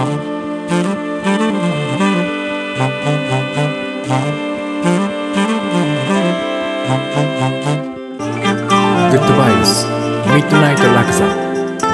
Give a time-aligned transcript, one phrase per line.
[0.00, 0.08] グッ
[9.26, 11.26] ドバイブスミッドナイトラクザ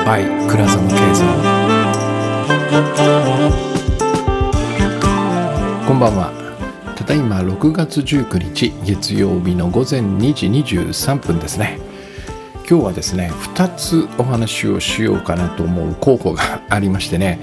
[0.04, 1.26] by 倉園慶三
[5.84, 6.30] こんばんは。
[6.94, 11.80] ただいま6月19日月曜日の午前2時23分ですね。
[12.70, 17.40] 今日はですね2つお話をしようかなと思う候補がありましてね。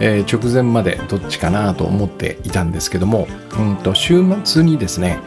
[0.00, 5.20] えー、直前までどっちかなと思っていたんですけども、うんと週末にですね、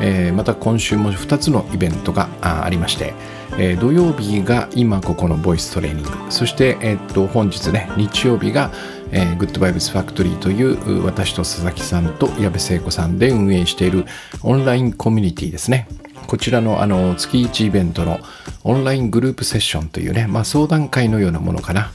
[0.00, 3.14] えー、また今週も2つのイベントがありまして、
[3.58, 8.70] えー、土曜日が今ここのボイストレーニングそして、えー、と本日ね日曜日が、
[9.12, 14.04] えー、グッドバイブスファクトリーという私と佐々木さんと矢部聖子さんで運営している
[14.42, 15.88] オンラインコミュニティですね。
[16.26, 18.18] こちらのあの月1イベントの
[18.64, 21.92] オンライングループセッションというね、まあ、相談会のようなものかな。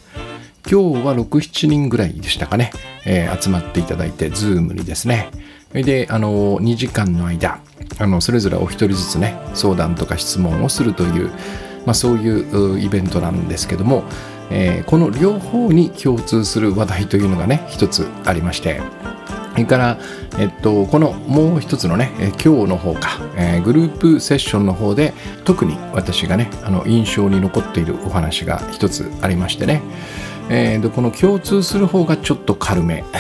[0.69, 2.71] 今日は6、7人ぐらいでしたかね、
[3.05, 5.29] えー、集まっていただいて、ズームにですね。
[5.73, 7.59] で、あの、2時間の間、
[7.99, 11.29] あの、それぞれお一人ずつね、相談とか質問をするという、
[11.85, 14.03] まあ、そういうイベントなんですけども、
[14.49, 18.81] えー、この両方に共通する話題というのがね、一つありまして、
[19.51, 19.97] それから、
[20.39, 22.11] えっと、このもう一つのね、
[22.43, 29.81] 今日の方か、えー、グループセッションの方で特に私がね、あの印象に残っているお話が一つありましてね、
[30.53, 33.03] えー、でこの共通する方がちょっと軽め。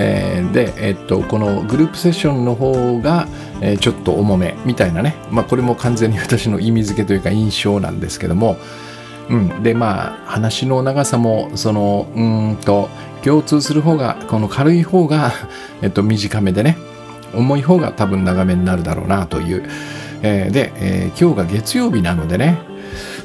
[0.00, 3.26] えー、で、えっと、このグループセッションの方が、
[3.60, 8.58] えー、ちょっと重めみたいなね、まあ、これも完全に私の意味付けというか印象なんですけども、
[9.28, 12.88] うん、でまあ話の長さもそのうんと
[13.24, 15.32] 共通する方がこの軽い方が、
[15.82, 16.76] えっと、短めでね。
[17.34, 19.68] 重い方が多分長めになるだろうなという、
[20.22, 22.58] えー、で、えー、今日が月曜日なのでね。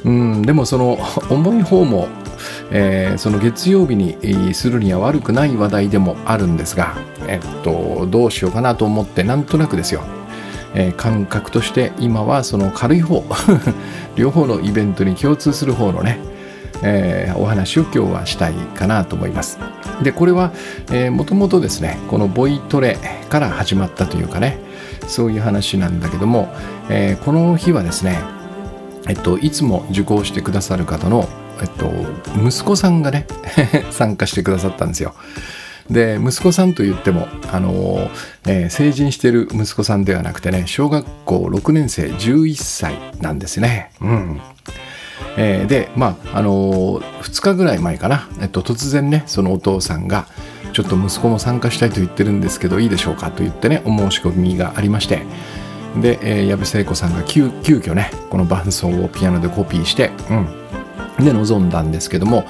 [0.04, 0.42] うん。
[0.42, 0.98] でもその
[1.30, 2.08] 重い方も
[2.70, 6.96] えー、その月曜日にするには悪くない話題でもあるんですが、
[7.28, 10.02] えっと、どうしようかなと思ってなんとなくですよ、
[10.74, 13.24] えー、感覚として今はその軽い方
[14.16, 16.18] 両方のイベントに共通する方のね、
[16.82, 19.58] えー、お話を今日はしたいかなと思います。
[20.02, 20.50] でこれは、
[21.12, 24.58] もともとですねこのボイトレから始まったというかね
[25.06, 26.52] そういう話なんだけども、
[26.88, 28.18] えー、この日はですね
[29.06, 31.28] えっと、いつも受講してくださる方の
[31.64, 31.90] えっと、
[32.46, 33.26] 息子さんがね
[33.90, 35.14] 参加してくださったんですよ。
[35.90, 38.10] で息子さんといっても、あの
[38.46, 43.90] えー、成人してる息子さんではなくてね小学校6年生11歳なんですね。
[44.00, 44.40] うん
[45.36, 50.26] えー、でまああのー、2日ぐらい前かな、えっと、突然ねそのお父さんが
[50.72, 55.22] 「ちょっと息子も参加したいと言ってるんですけどいいでしょうか」と言ってねお申し込みがありまして
[56.00, 60.48] で、えー、矢部聖子さんが急急遽ねこの伴奏をピアノでコピーして、うん、
[61.18, 62.44] で臨んだんですけども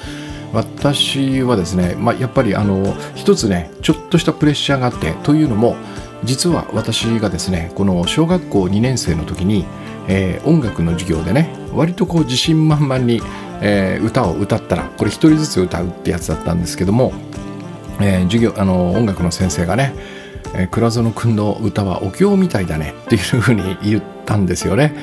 [0.52, 5.76] 私はですね、まあ、やっぱりあの一つねちょっとしたプレッシャーがあってというのも
[6.22, 9.66] 実は私がですねこの小学校2年生の時に、
[10.08, 13.20] えー、音楽の授業でね割とこう自信満々に、
[13.60, 17.12] えー、歌を歌ったらこれ一人ずつ歌うってやつだったんですけども、
[18.00, 19.94] えー、授業あの音楽の先生がね
[20.56, 24.94] え倉園君の歌はお経みたいだねっていうふうに言ったんですよね。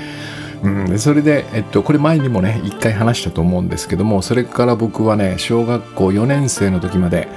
[0.63, 7.27] うん、それで、えっと、これ前にもね一回話したと思うんですけどもそれから僕はね小学校4年生の時まで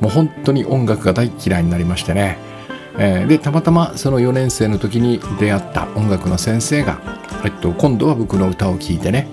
[0.00, 2.36] もう本当に音楽が大嫌いになりましてね、
[2.98, 7.00] えー、でたまたまその4年生の時に出会った音楽の先生が、
[7.44, 9.28] えっと、今度は僕の歌を聴いてね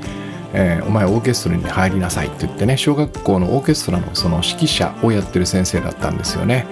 [0.54, 6.68] えー、お前オーケストラに入りなさいって言ってね小学校のオーケストラのその指揮者をやってる先生だったんですよね。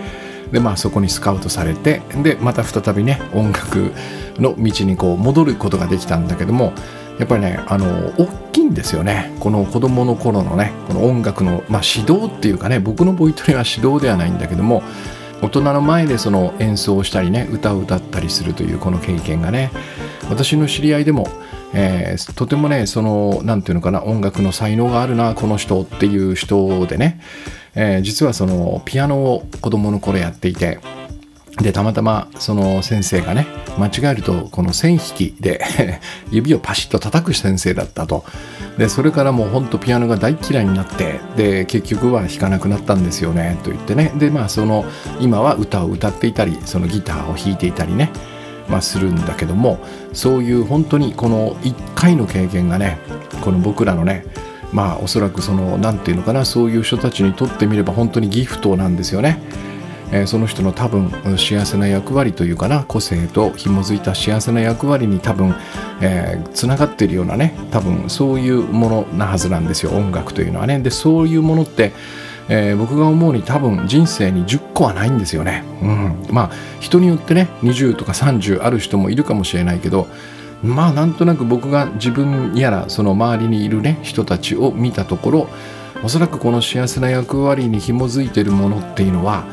[0.51, 3.91] でまあそこにスカウトされてでまた再びね音楽
[4.37, 6.73] の道にこう戻ることができたんだけども
[7.19, 9.35] やっぱりねあの大きいんですよね。
[9.41, 14.83] この子供の頃のねこの音楽の、まあ、指導っていうかね僕のボイトレは指導ではないんだけども
[15.41, 19.71] 大人の前でその演奏をしたりね歌を歌ったりするというこの経験がね
[20.29, 21.27] 私の知り合いでも、
[21.73, 27.19] えー、とてもねその何て言うのかな音楽の才能があるなこの人っていう人でね
[27.75, 30.79] えー、実はそのピアノを子供の頃やっていて
[31.61, 33.45] でたまたまその先生がね
[33.77, 35.61] 間違えるとこの線引きで
[36.31, 38.23] 指をパシッと叩く先生だったと。
[38.77, 44.13] でそれからもうほんとピアノが大嫌いになってで結局は弾かなくなったんですよねと言ってね。
[44.15, 44.85] でまあその
[45.19, 48.09] 今は歌を歌っていたりそのギターを弾いていたりね
[48.69, 49.79] まあ、するんだけども
[50.13, 52.99] そういう本当にこの1回の経験がね
[53.41, 54.25] この僕らのね
[54.71, 59.41] まあおそらくその何て言うのかなそういう人たちにとってみれば本当にギフトなんですよね。
[60.11, 65.53] えー、その人の多分幸せな役割というかな個性と紐づいた幸せな役割に多分
[66.01, 71.91] えー、つながっているようなね多分そういうものなはずなんですよ音楽というのはねでそういうものって、
[72.47, 75.63] えー、僕が思うに多分人生に10個はないんですよね。
[75.81, 80.07] うん、まあ人によってね20とか30ある人もいるかもしれないけど
[80.63, 85.47] まあなんとなく僕が自分やらその周りにいるね人たちを見たところ
[86.03, 89.45] おそらくこの幸せな役割に紐づいてるものっていうのは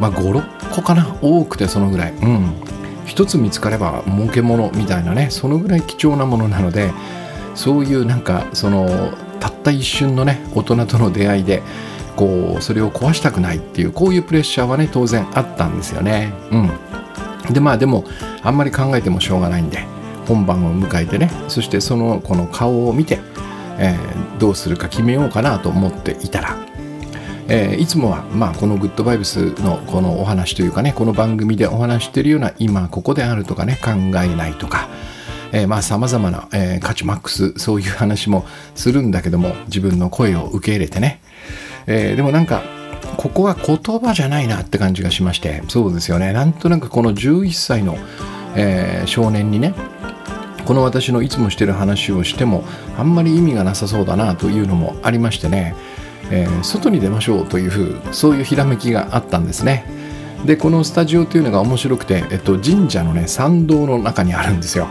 [0.00, 1.16] まあ56個かな？
[1.22, 2.12] 多くてそのぐらい。
[2.12, 2.52] うん。
[3.06, 6.90] 一つ見つかれば儲けものみたいなねそのぐらい貴重なものなので
[7.54, 11.62] そういうなんかそのたった一瞬のね大人との出会いで
[12.16, 16.32] こうそれを壊したくないっていうこういうプレッシャーはね当然あったんですよね。
[16.50, 17.52] うん。
[17.52, 18.04] でまあでも
[18.42, 19.86] あんまり考えてもしょうがないんで。
[20.26, 23.20] 本番を迎えてねそしてそのこの顔を見て、
[23.78, 26.56] えー、どうするか決めようかなと思っていたら
[27.46, 34.88] えー、いつもは、まあ、このグッドバイブスのこのお話というかねこの番組でお話しているような今ここであるとかね考えないとか
[35.52, 38.44] えー、まあ様々な、え、価値マックスそういう話も
[38.74, 41.20] するんだけども自分の声を受け入れてね、
[41.86, 42.64] え、でもなんか
[43.16, 46.32] ここは言葉じゃないなって感じがしましてそうですよね。
[46.32, 47.96] なんとなくこの11歳の、
[48.56, 49.74] えー、少年にね
[50.64, 52.64] この私のいつもしてる話をしても
[52.96, 55.74] あんまり意味がなさそうだなというのもありましてね、
[56.30, 59.84] えー、外に出ましょうというふうそういうひらめきがあったんですね。
[60.44, 64.88] でこのスタジオというのが面白くて、えっと、神社のね参道の中にあるんですよ。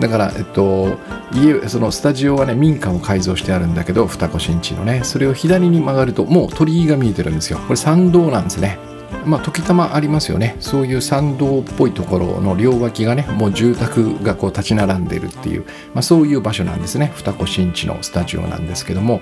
[0.00, 0.98] だから、えっと、
[1.34, 5.02] 家そのスタジオはね民家を改造してあるんだけど二子新地のね。
[5.04, 7.58] それを左に曲がるともう鳥居が見えてるんですよ。
[7.58, 8.78] これ参道なんですね。
[9.24, 10.56] まあ時たまありますよね。
[10.60, 15.64] そういう参道っぽいところの両脇がねもう住宅がこう立ち並んでるっていう、
[15.94, 17.12] まあ、そういう場所なんですね。
[17.14, 19.20] 二子新地のスタジオなんですけども。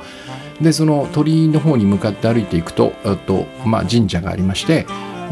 [0.60, 2.92] でその鳥居の方に向かって歩いていくと
[3.26, 4.86] と、まあ、神社がありまして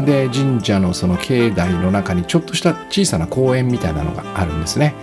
[0.04, 4.94] で神社のその境内の中にちょっとした小さな公園みたいなのがあるんですね。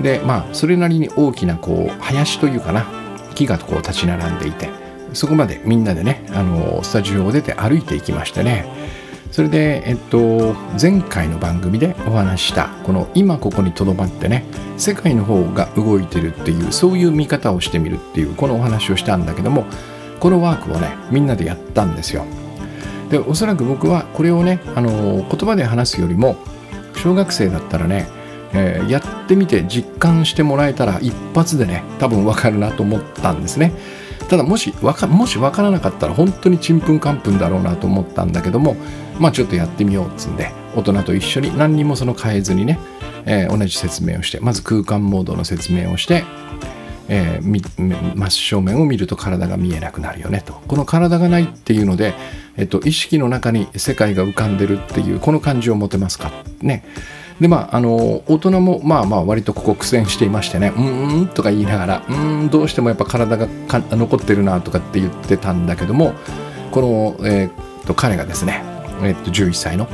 [0.00, 2.86] でまあそれなりに大きなこう林というかな
[3.34, 4.81] 木がこう立ち並んでいて。
[5.12, 8.66] そこまでみんなでねあのスタジオを出て歩いていきましてね。
[9.30, 14.44] それで、えっと、前回の番組でお話したこの今ここにとどまってね
[14.76, 19.64] 世界の方が動いてるっていうそういう見方をしてみるっていうこのお話をしたんだけども
[20.20, 22.26] このワークをねみんなでやったんですよ。
[23.08, 26.36] でおそらく僕はこれをねあの言葉で話すよりも
[26.96, 28.06] 小学生だったらね
[28.54, 33.72] えー、やってみて実感してもらえたら一発でね多分わかるなと思ったんですね。
[34.32, 38.76] ただもしわかもし分からなかったら本当にちんぷんかんぷんだろうなと思ったんだけども
[39.18, 42.78] まあちょっとやってみようっつんで大人と一緒に何にもその変えずにね、
[43.26, 46.24] えー、同じ説明をしてまず空間モードの説明をして
[47.08, 50.54] えー、真正面を見ると体が見えなくなるよねと。
[50.66, 52.14] この体がないっていうので、
[52.56, 56.30] えっと、意識の中に世界が浮かんでるっていうこの感じを持てますか？
[56.62, 56.84] ね。
[57.40, 66.14] でまああの大人もまあまあ割とここ苦戦していましてね「うーん」とか言いながら「うーんどうしてもやっぱ体が残ってるな」とかって言ってたんだけども
[66.70, 68.62] この、えー、っと彼がですね、
[69.02, 69.88] えー、っと11歳の、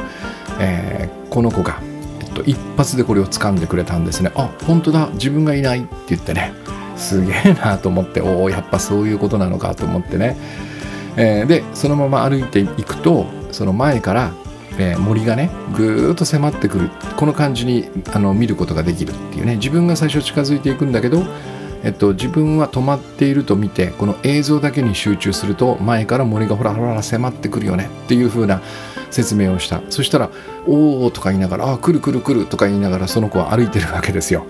[0.60, 1.80] えー、この子が、
[2.20, 4.30] えっと、一発でこれを掴んでくれたんですね。
[4.34, 6.52] あ本当だ自分がいないって言ってね
[6.96, 10.36] すげえなと思っておおやっぱそういうことなのかと思ってね、
[11.16, 14.32] えー、でそのまま歩いていくとその前から
[14.78, 21.24] えー、森がねぐーっと迫ってくるこの感じにあの見ることができるっていうね自分が最初近づいていくんだけど、
[21.82, 28.62] えっと、自分は止まっていると見てこの映像だけに集中すると前から森がほらほら迫ってくるよねっていう風な
[29.10, 30.30] 説明をしたそしたら
[30.66, 34.46] 「おお」とか言いながら「あ来る来る来る」とか言いながらその子は歩いてるわけですよ。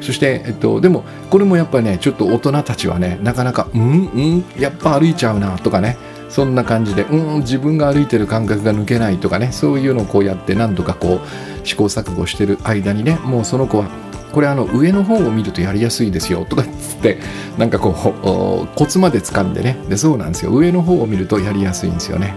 [0.00, 5.96] そして、えっと、でもこれもやっぱりねちょっと大人たちはねなかなか「うんうんやっぱ歩いちゃうな」とかね
[6.32, 13.88] そんな感じでうん自分が歩いてる感覚が抜けないとかねそういうのをこうやって何とかこう試行錯誤してる間にねもうその子は
[14.32, 17.18] これあの上の方を見るとやりやすいですよとかっつって
[17.58, 20.52] なんかこうコツまで掴んでねでそうなんですよ。
[20.52, 22.34] 上の方を見るとやりやすいんですよね。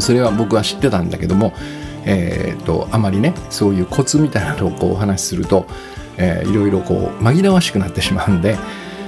[0.00, 1.52] それは僕は知ってたんだけども
[2.04, 5.66] えーと、あまりねそういうコツみたいなのをこうお話しすると、
[6.16, 8.56] えー、いろいろこう紛らわしくなってしまうんで、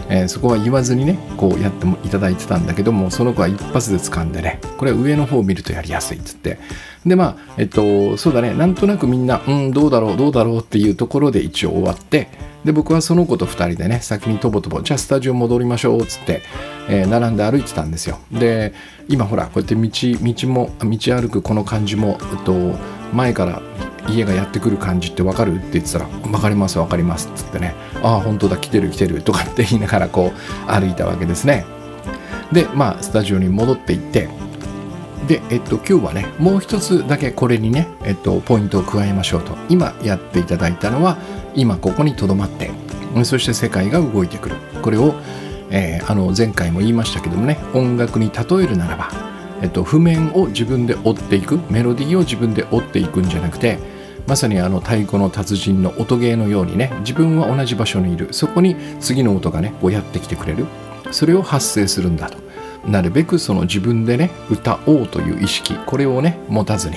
[0.08, 6.58] えー、そこは言わずにねこうやってもいただいてたんだけどもその子は一発で掴んでねこれは上の方を見るとやりやすいっつって。
[7.04, 8.52] でまあえっとそうだね。
[8.52, 12.28] なんとなくみんなうんどうだろうどうだろうっていうところで一応終わって。
[12.64, 16.42] で僕はその子と2人でね先にとぼとぼじゃあスタジオ戻りましょうっつって、
[16.88, 18.18] えー、並んで歩いてたんですよ。
[18.32, 18.74] で
[19.08, 22.74] 今ほらこうやって道道も道歩くこの感じも、えっと、
[23.12, 23.62] 前から
[24.08, 25.56] 家がやってくる感じって分かる？
[25.56, 31.64] って言ってたら「分かります分かります」っつってね「ああ本当だ来てる来てる」とかって 言いながらこう歩いたわけですね。
[32.52, 34.28] でまあスタジオに戻っていって
[35.26, 39.56] で、えっと、今日はねもう一つだけこれにね、えっと、ポイントを加えましょうと。
[39.68, 41.16] 今やっていただいたのは
[41.56, 42.70] 今ここにとどまって
[43.24, 44.54] そして世界が動いてくる。
[44.82, 45.14] これを、
[45.70, 49.08] えー、あの前回も言いましたけどもね音楽に例えるならば
[49.62, 53.78] えっと、譜面を自分で追っていくメロディーを自分で追っていくんじゃなくて
[54.26, 58.28] まさにあの太鼓の達人の音ゲーのようにね自分は同じ場所にいる。
[58.32, 60.66] そこに次の音がねこうやってきてくれる。
[61.12, 62.38] それを発生するんだと。
[62.86, 66.96] なるべくその自分でね歌おうという意識これをね持たずに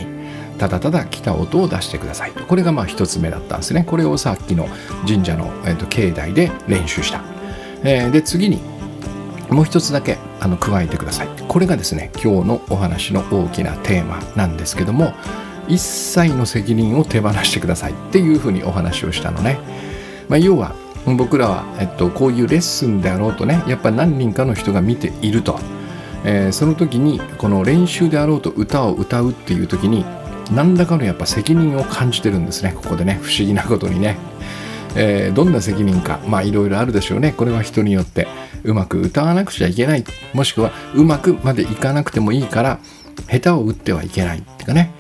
[0.60, 2.46] ただただ来た音を出してくださいと。
[2.46, 3.84] これがまあ一つ目だったんですね。
[3.84, 4.68] これをさっきの
[5.08, 7.22] 神社の、えー、と境内で練習した、
[7.84, 8.60] えー、で次に
[9.50, 11.28] もう一つだけあの加えてください。
[11.48, 15.14] これがですね今日のお話の大きなテーマなんですけども
[15.70, 19.60] 一切の責任を手放してくださいっていうふうにお話をしたのね、
[20.28, 25.60] まあ、要は僕らは、えっと、こういうレッスンであろうとねやっぱ何人かの人が見ていると、
[26.26, 30.06] えー、その時にこの練習であろうと歌を歌うっていう時に
[30.52, 32.74] 何らかのやっぱ責任を感じてるんですね。
[32.76, 34.18] ここでね不思議なことにね、
[34.96, 37.34] えー、どんな責任かまあいろいろあるでしょうね。
[37.34, 38.28] これは人によって。
[38.64, 40.04] うまく歌わなくちゃいけない。
[40.34, 42.80] もしくはうまくまでいかなくてもいいから
[43.30, 44.40] 下手を打ってはいけない。
[44.40, 44.92] っていうかね。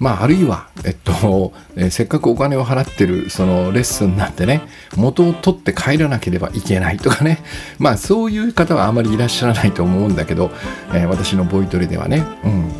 [0.00, 4.62] まあ、あるいは、えっと、えー、せっかくお金を払ってるそのレッスンなんてね、
[4.96, 7.44] 元を取って帰らなければいけないとかね、
[7.78, 10.50] まあそういう方はあまりいらっしゃらないと思うんだけど、
[10.94, 12.72] えー、私のボイトレではね、うん。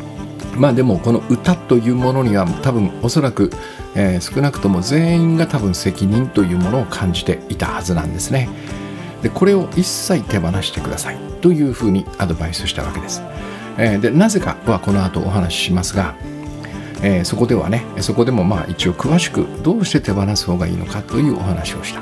[0.59, 3.51] まあでもこの歌というものには多分おそらく、
[3.93, 8.49] えー、少なくとも全員が多分責任というものを感じていたはずなんですね。
[9.21, 13.21] でこれを一切手放してくださいというふうにアドバイスしたわけです。
[13.77, 16.15] え、でなぜかはこの後お話ししますが、
[17.03, 22.01] えー、そこではねそこでもまあ一応詳しくどうして手放す方がいいのかというお話をした。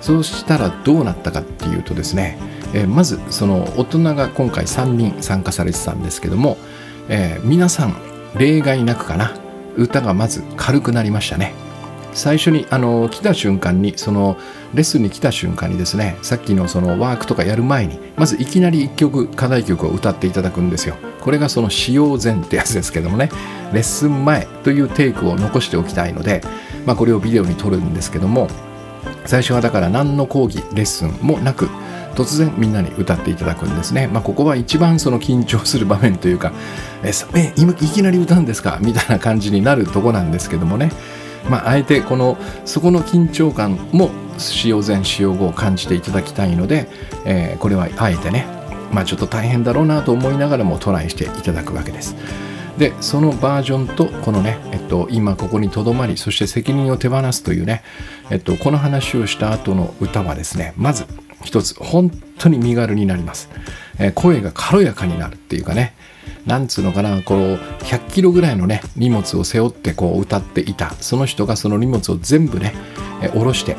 [0.00, 2.38] そうしたらどうなったかっていうとですね、
[2.72, 6.56] えー、まずその大人が今回3人参加されてたんですけども、
[7.08, 7.94] えー、皆さん
[8.36, 9.34] 例外なくかな。
[9.76, 11.54] 歌がまず軽くなりましたね。
[12.12, 14.36] 最初にあの来た瞬間にその
[14.74, 23.30] レッスンに来た瞬間にですねさっきのそのワークとかやる前にまずいきなり1曲課題曲を歌っていただくんですよこれがその使用前ってやつですけどもね
[23.72, 26.42] レッスン前というテイクを残しておきたいので、
[26.86, 28.48] まあ、これをビデオに撮るんですけども
[29.26, 31.68] 最初はだから何の講義レッスンもなく
[32.14, 34.08] 突然みんなに歌っていただくんですね。
[34.08, 36.52] まあ、ここは一番その緊張する場面というか、
[37.04, 38.78] え、え今いきなり歌うんですか？
[38.82, 40.90] みたいな感じになるとこなんですけどもね。
[41.48, 46.88] まあ、あえてこのそこの緊張感も使用前使用後を感じていただきたいので、
[47.24, 48.46] えー、これはあえてね
[48.92, 52.16] まあちょっと大変だろうなと思いながらもトライしていただくわけです。
[52.78, 57.82] でそのバージョンとこのね、えっと、今ここにとどまりそして責任を手放すというね、
[58.30, 61.04] えっと、この話をした後の歌はですねまず
[61.44, 63.50] 一つ本当に身軽になります、
[63.98, 65.94] えー、声が軽やかになるっていうかね
[66.46, 67.38] なんつうのかなこう
[67.84, 70.90] 100キロぐらいのね荷物を背負ってこう歌っていた。
[71.00, 72.74] その人がその荷物を全部ね
[73.20, 73.76] 下ろして。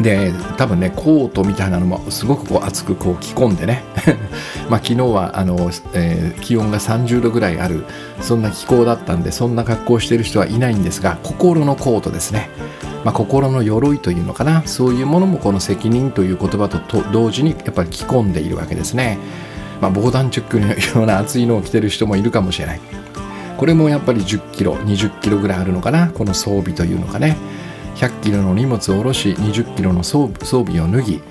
[0.00, 3.82] で多分ねコートみたいなのもすごくこう厚くこう着込んでね。
[4.68, 7.84] まあ昨日はあの、えー、気温が30度ぐらいある
[8.20, 12.50] そんな気候だったんでそんな格好している人はいないんですが心のコートですね、
[13.04, 14.62] まあ、心の鎧というのかな。
[14.66, 16.78] そういうものもこの責任という言葉と
[17.12, 19.18] 同時にやっぱり着込んでいるわけですね、
[19.80, 22.80] まあ、防弾チョックのような厚いのを着てる人もいるかもしれない。
[23.56, 26.10] これもやっぱり10キロ20キロぐらいあるのかな。
[26.10, 27.36] この装備というのかね。
[27.96, 31.22] 100キロの荷物を下ろし20キロの装備を脱ぎ、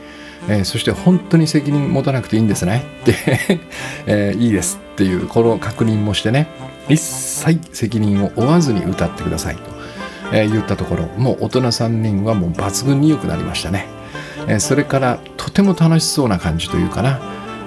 [0.49, 2.83] えー、そして本当に責任持たなくていいんですね。
[3.01, 3.15] って
[4.07, 6.47] えー、いいですっていうこの確認もしてね。
[6.87, 9.61] 一切責任を負わずに歌ってくださいと、
[10.31, 11.07] えー、言ったところ。
[11.17, 13.87] もう大人3人はもう抜群に良くなりましたね、
[14.47, 17.19] えそれからとても楽しそうな感じというかな。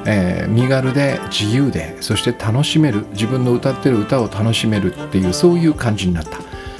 [0.06, 6.38] えー、身軽で自由でそして楽しめる自分の歌ってる歌を楽しめるっていうそういう感じになった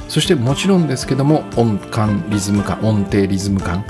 [0.09, 3.85] そしてもちろんですけども音感リズム感音程リズム感、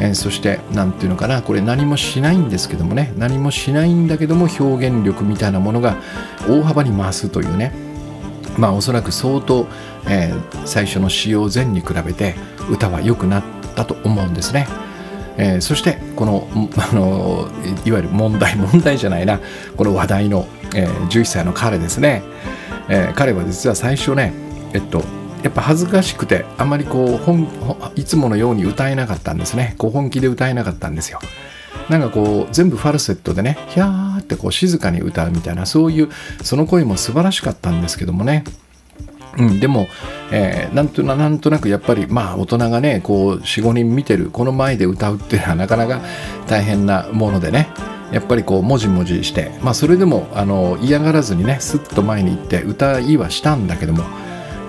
[0.00, 5.96] えー、そして何ていうのかなこれ何もしないんですけどもね何もしないんだけども表現力みたいなものが
[6.48, 7.72] 大幅に増すというね
[8.58, 9.66] まあおそらく相当、
[10.08, 12.34] えー、最初の使用前に比べて
[12.70, 14.66] 歌は良くなったと思うんですね。
[15.36, 17.48] えー、そしてこのあの
[17.84, 19.40] いわゆる問題 問題じゃないな。
[19.76, 22.22] この話題の、えー、11歳の彼ですね、
[22.88, 24.32] えー、彼は実は最初ね
[24.72, 25.02] えっと
[25.42, 27.46] やっぱ恥ずかしくてあまりこう本
[27.96, 29.74] いつものように歌えなかったんですね。
[29.78, 31.20] こう本気で歌えなかったんですよ。
[31.88, 36.08] なんかこう全部ファルセットでねヒャーってこう静かに歌うみたいなそういう
[36.42, 38.44] その声も素晴らしかったんですけどもね。
[39.38, 39.88] うん、でも、
[40.30, 46.00] えー、なんとななんとなくやっぱりまあ大人がねこう45人見てるこの前で歌うっていうのはなかなか
[46.46, 47.68] 大変なものでね
[48.12, 54.04] やっぱりこうもじもじしてまあそれでもあの嫌がらずにねスッと前に行って歌いはしたんだけども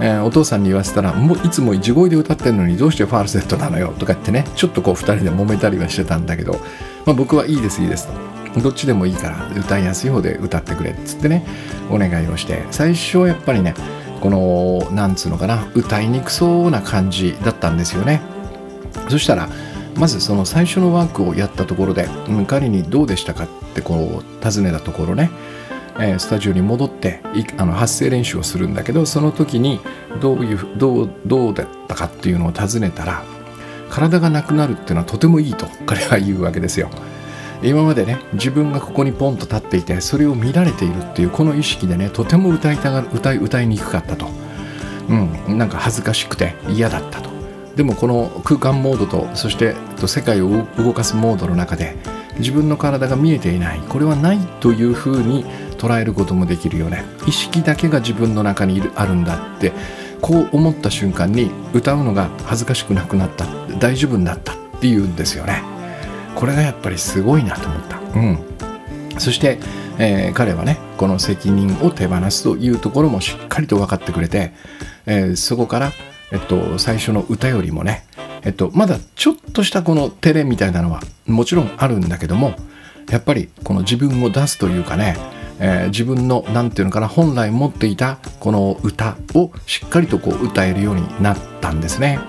[0.01, 6.60] えー、お父さんに言わせたらもういつも地声で歌ってるのにどうしてファルセットなのよとか言ってねちょっとこう2人で揉めたりはしてたんだけど、
[7.05, 8.36] まあ、僕はいいですいいですと。
[8.62, 11.45] どっちでもいいから歌いやすい方で歌ってくれっつってね
[11.89, 13.74] お願いをして最初はやっぱりね
[14.25, 18.24] このなんつうのかな歌いにくそうな感じだったんですよね
[19.08, 19.50] そしたら
[19.98, 25.29] まずその最初のワークをやったところで、うん、彼にどうでしたかってこう尋ねたところね、
[26.00, 27.22] え、スタジオに戻って
[27.58, 29.79] あの発声練習をするんだけどその時に
[30.22, 33.24] どういうどうどうだったかっていうのを尋ねたら
[33.91, 36.89] 体がなくなるっていうのはとてもいいと彼は言うわけですよ。
[37.65, 44.27] 今までね自分がここにポンと立っていてそれを見られているっていうこの意識でねとても歌いたが歌い歌いにくかったと、
[45.10, 47.29] うん、なんか恥ずかしくて嫌だったと。
[47.75, 49.75] でもこの空間モードとそして
[50.07, 51.98] 世界を動かすモードの中で
[52.38, 55.43] 自分の体が見えていないこれはないというふうに
[55.77, 57.03] 捉えることもできるよね。
[57.27, 59.74] 意識だけが自分の中にいるあるんだって
[60.22, 63.45] こう思った瞬間に歌うのが恥ずかしくなくなった
[63.77, 65.75] 大丈夫になったっていうんですよね。
[66.46, 68.40] これがやっぱりすごいなと思った、うん、
[69.18, 69.58] そして、
[69.98, 74.52] えー、彼はねこの責任を手放すというところもしっかりと分かってくれて、
[75.08, 75.92] えー、そこから
[76.32, 78.04] えっと、最初の歌よりもね、
[78.44, 82.56] えっと、まだちょっとしたこの照れみたいなのはもちろんあるんだけども
[83.10, 85.16] やっぱりこの自分を出すというかね、
[85.60, 92.20] えー、自分の何て言うのかな本来持っていたこの歌をしっかりとこう歌えるようになったんですね。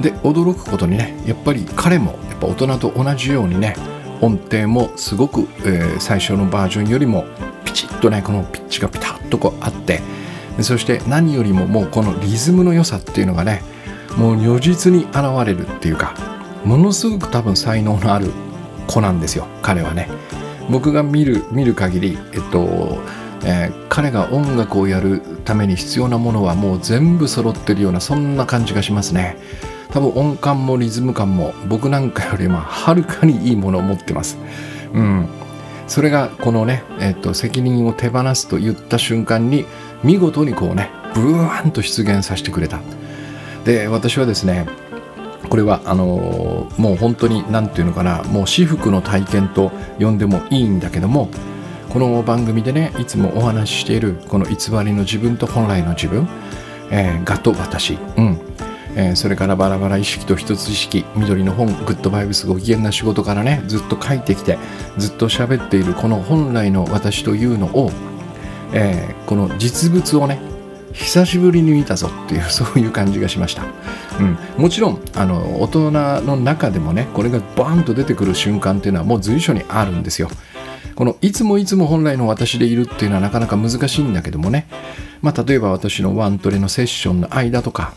[0.00, 3.74] で驚くことにねやっぱり彼もやっぱ大人と同じようにね
[4.20, 7.24] 音程もすごく、えー、最初のバージョンよりも
[7.64, 10.00] ピチッとねこのピッチがピタッとこうあって
[10.60, 13.62] そして何よりももうこのリズムの良さっていうのがね
[14.16, 16.14] もう如実に現れるっていうか
[16.64, 18.32] ものすごく多分才能のある
[18.88, 20.08] 子なんですよ彼はね。
[20.70, 22.98] 僕が見る見る限りえっと、
[23.44, 29.36] えー、彼が音楽をやるために必要なものはもう全部揃ってるようなそんな感じがしますね。
[29.90, 34.38] 多分音感もリズム感も僕なんかよりもはるかにいいものを持ってます。
[34.92, 35.28] うん。
[35.86, 39.64] それがこのね、えっと、責任を手放すと言った瞬間に
[40.04, 42.80] 見事にこうねブワーンと出現させてくれた。
[43.64, 44.66] で私はですね
[45.48, 51.28] これはあのー、もう本当に何て言うのかなもう私服の体験と呼んでもいいんだけども
[51.88, 56.28] この番組でねいつもお話ししているこの偽りの自分と本来の自分、
[56.90, 58.38] えー、がと私、うん。
[59.00, 64.58] えー、それからバラバラ意識と一つ意識緑の本グッドバイブスご機嫌な仕事からねずっと書いてきて
[64.98, 67.90] ずっと喋っているこの本来の私というのを
[68.72, 70.38] えー、この実物をね
[70.92, 73.62] 久しぶりに見たぞっていう そういう感じがしました、
[74.20, 80.28] うん、もちろんあの大人の中でもねこれがバーンと出てくる瞬間っていうのはもう随所にあるんですよ。
[80.94, 84.66] このいつもいつも本来の私でいるっていうのはなかなか難しいんだけどもね、
[85.22, 87.92] まあ、例えば私のワントレのセッションの間とか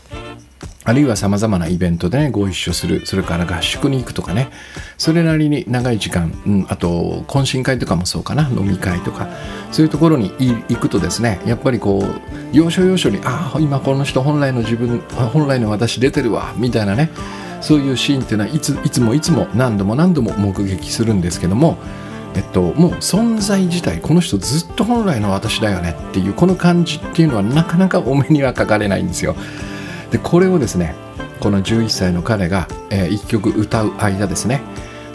[0.84, 4.50] あるいは様々なイベントで、ご一緒する、それから合宿に行くとかね、
[4.98, 9.28] それなりに長い時間、うん、あと懇親会とかもそうかな、飲み会とか、
[9.70, 10.32] そういうところに
[10.68, 12.20] 行くとですね、やっぱりこう、
[12.52, 15.00] 要所要所に、ああ、今この人本来の自分、
[15.32, 17.10] 本来の私出てるわ、みたいなね、
[17.60, 21.78] そういうシーンっていうのはいついつもいつも何度も何度も目撃するんですけども、
[22.34, 29.36] えっと、もう存在自体この人ずっと本来の私だよねっていうこの感じっていうのはなかなかお目にはかかれないんですよ。
[30.12, 30.94] でこれをですね
[31.40, 34.60] この11歳の彼が、えー、1曲歌う間ですね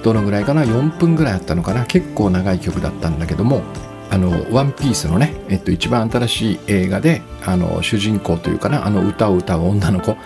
[0.04, 3.62] どのぐらいかな4分ぐらいあったのかな結構長い曲だったんだけども
[4.10, 10.18] あのワンピースのね、えっと、一番新しい映画であの主人公というかなあの歌を歌う女の子、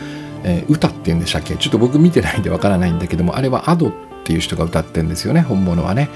[0.44, 1.56] えー、歌って言うんでしたっけ？
[1.56, 6.10] ちょっと僕見てないんでわからないんだけどもあれはアドっていう人が歌ってるんですよね本物はね、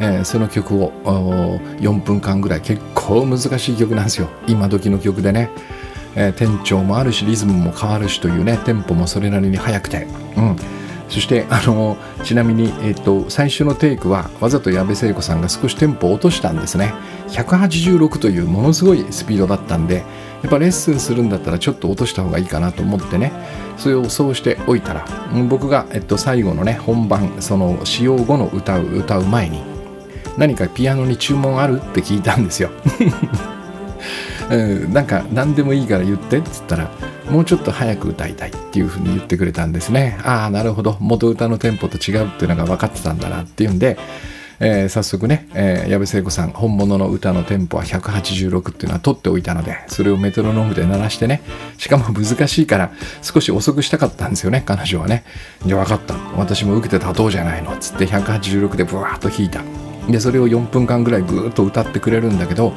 [0.00, 2.60] えー、その曲を4分間ぐらい。
[2.62, 4.28] 結構難しい曲なんですよ。
[4.48, 5.50] 今時の曲でね。
[6.14, 10.56] えー、店長もあるしリズムも変わるしというねテンポもそれなりに速くて、うん、
[11.08, 16.94] そしてあのちなみに、えーと、最初のテイクはわざと矢部聖子さんが少しテンポを落としたんですね。
[17.28, 20.04] 186というものすごいスピードだったんで
[20.42, 23.32] やっぱレッスンするんだったらちょっと落とした方がいいかなと思ってね。
[23.78, 29.62] それをそうしておいたら、うん、僕が、えっと、最後のね本番その使用後の歌う歌う前に
[30.36, 31.80] 何かピアノに注文ある？
[31.80, 32.70] って聞いたんですよ。
[34.50, 36.90] うん、なんか何でもいいから言ってっつったら
[37.30, 40.18] もうちょっと早く歌いたいっていうふうに言ってくれたんですね。
[40.24, 40.96] ああなるほど。
[41.00, 43.96] 元歌のテンポと違うっていうのが分かってたんだなっていうんで、
[44.60, 51.42] えー、早速ね、えー、矢部聖子さん本物の歌のテンポは186っていうのは取っておいたのでそれをメトロノームで鳴らしてね
[51.78, 55.24] しかも難しいから少し遅くしたかったんですよね彼女はね。
[55.66, 56.14] じゃ分かった。
[56.36, 59.62] 私も受けて立とうじゃないのっつって186でブワーッと弾いた。
[60.08, 62.72] でそれを4分間ぐらいぐーっと歌ってくれるんだけど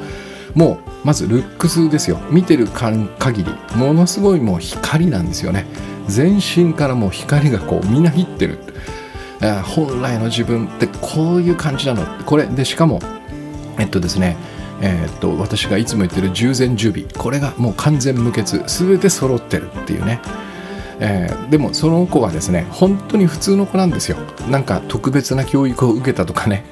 [0.56, 2.18] もうまずルックスですよ。
[2.30, 5.66] 見てる限りものすごいもう光なんですよね。
[6.08, 8.58] 全身からもう光がこうみなぎってる。
[9.76, 12.04] 本来の自分ってこういう感じなの。
[12.24, 13.00] これでしかも
[13.78, 14.36] えっとですね
[14.80, 17.06] えー、っと私がいつも言ってる従前準備。
[17.16, 18.58] これがもう完全無欠。
[18.66, 20.20] 全て揃ってるっていうね。
[20.98, 24.16] えー、でもその子はですね本当に普通の子なんですよ。
[24.50, 26.64] なんか特別な教育を受けたとかね、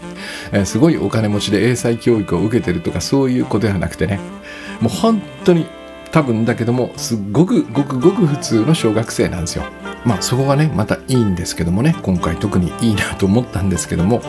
[0.53, 4.19] えー、すごいお金持ちで英才教育を受けてるとかそういう子ではなくてね。
[4.81, 5.67] もう本当に
[6.11, 9.65] 多分だけどもすっごくごくごく普通の小学生なんですよ。
[10.05, 11.95] まあそこがねまたいいんですけどもね。
[12.03, 14.23] 今回特にいいなと思ったんですけども、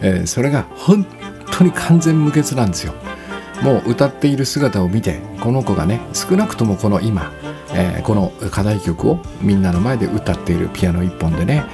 [0.00, 1.06] えー、それが本
[1.50, 2.94] 当に完全無欠なんですよ。
[3.62, 7.32] もう歌っている姿を見てこの子がね少なくともこの今
[7.74, 11.64] えー、この課題曲をみんなの前で歌っているピアノ一本でね、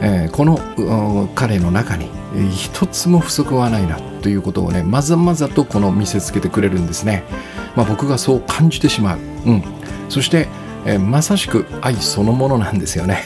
[0.00, 2.08] えー、この彼の中に
[2.52, 7.24] 一つも不足はないなということをねまざまざとこの見せつけてくれるんですね、
[7.76, 9.62] まあ、僕がそう感じてしまう、うん、
[10.08, 10.48] そして、
[10.86, 13.24] えー、まさしく愛そのものなんですよね、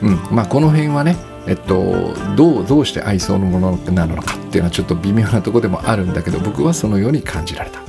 [0.00, 0.18] うん。
[0.30, 7.80] まあ、この辺はねえっと、どうどうして愛そのものなのかっていうのはちょっと微妙なとこでもあるんだけど僕はそのように感じられた。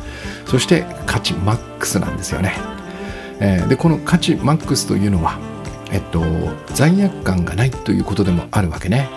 [0.48, 2.56] そして価値マックスなんですよね。
[3.40, 5.40] えー、でこの価値マックスというのは、
[5.92, 6.24] えっと、
[6.74, 9.10] 罪悪感がないということでもあるわけね。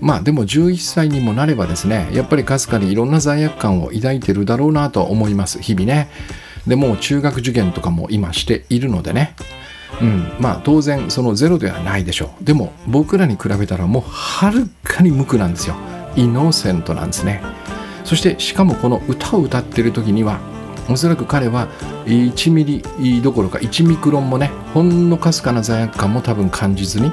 [0.00, 6.08] まあでも11歳にもなればですねやっぱりかすかにいろんな罪悪感を抱いてるだろうなと思います日々ね。
[6.66, 9.34] でもう中学受験とかも今しているのでね。
[10.00, 12.44] うんまあ当然そのゼロではないでしょう。
[12.44, 15.76] でも僕らに比べたらもうはるかに無垢なんですよ。
[16.16, 17.40] イノーセントなんですね。
[18.04, 20.40] そしてしかもこの歌を歌ってる時には
[20.88, 21.68] おそらく彼は
[22.06, 27.12] 1ミリどころか1ミクロンもねほんのかすかな罪悪感も多分感じずに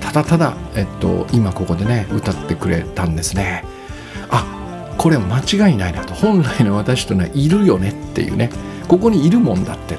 [0.00, 3.64] ただただ、えっと、今ここでね歌ってくれたんですね。
[4.30, 6.14] あこれ間違いないなと。
[6.14, 8.50] 本来の私というのはいるよねっていうね。
[8.88, 9.98] ここにいるもんだって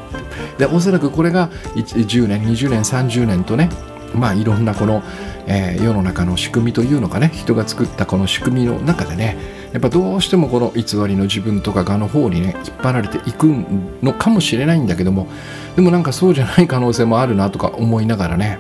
[0.57, 3.69] でおそらくこれが10年20年30年とね
[4.15, 5.03] まあいろんなこの、
[5.45, 9.37] えー、世の中の仕組みというのかね人が作ったこの仕組みの中でね
[9.73, 13.45] やっぱどうしてもこの偽りの自分とかがの方にね引っ張られていく
[14.01, 15.27] のかもしれないんだけども
[15.75, 18.59] でもなんかそうじゃない可能性もあるなとか思いながらね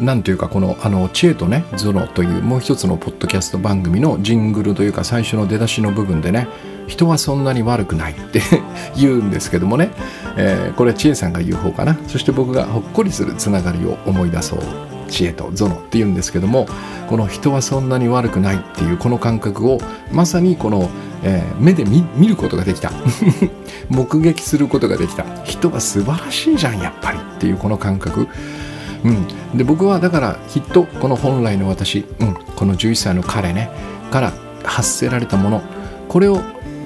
[0.00, 6.48] なんていうかこのあの知恵とねゾノというもう一つのポッドキャスト番組のジングルというか最初の出だしの部分でね
[6.88, 8.40] 人はそんなに悪くないって
[8.96, 9.90] 言うんですけどもね、
[10.36, 11.96] えー、これは知恵さんが言う方かな。
[12.08, 14.60] そして僕がほっこりするつながりを思い出そう。
[15.08, 16.66] 知恵とゾノっていうんですけども
[17.08, 19.78] この人はそんなに悪くないっていうこの感覚を
[20.12, 20.90] まさにこの、
[21.22, 22.92] えー、目で見ることができた。
[23.88, 25.24] 目撃することができた。
[25.44, 28.28] 人は素晴らしいじゃんやっぱりっていうこの感覚。
[29.04, 33.70] うん、で僕はだからきっとこの本来の私、うん、この11歳の彼ね
[34.10, 34.32] から
[34.64, 35.62] 発せられたもの。
[36.08, 36.42] これを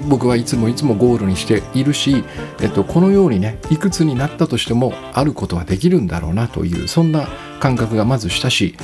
[0.07, 2.23] 僕はいつもいつもゴールにしているし、
[2.61, 7.27] えっと、このようにねいくつになったとしてもあることはできるんだろうなというそんな
[7.63, 8.75] 感覚がまずしたし、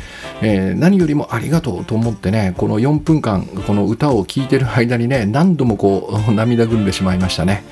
[0.41, 7.65] えー、何よりもありがとうと思ってねこの4分間この歌を聴いてる間にね何度もこう 涙ぐんでしまいましたね。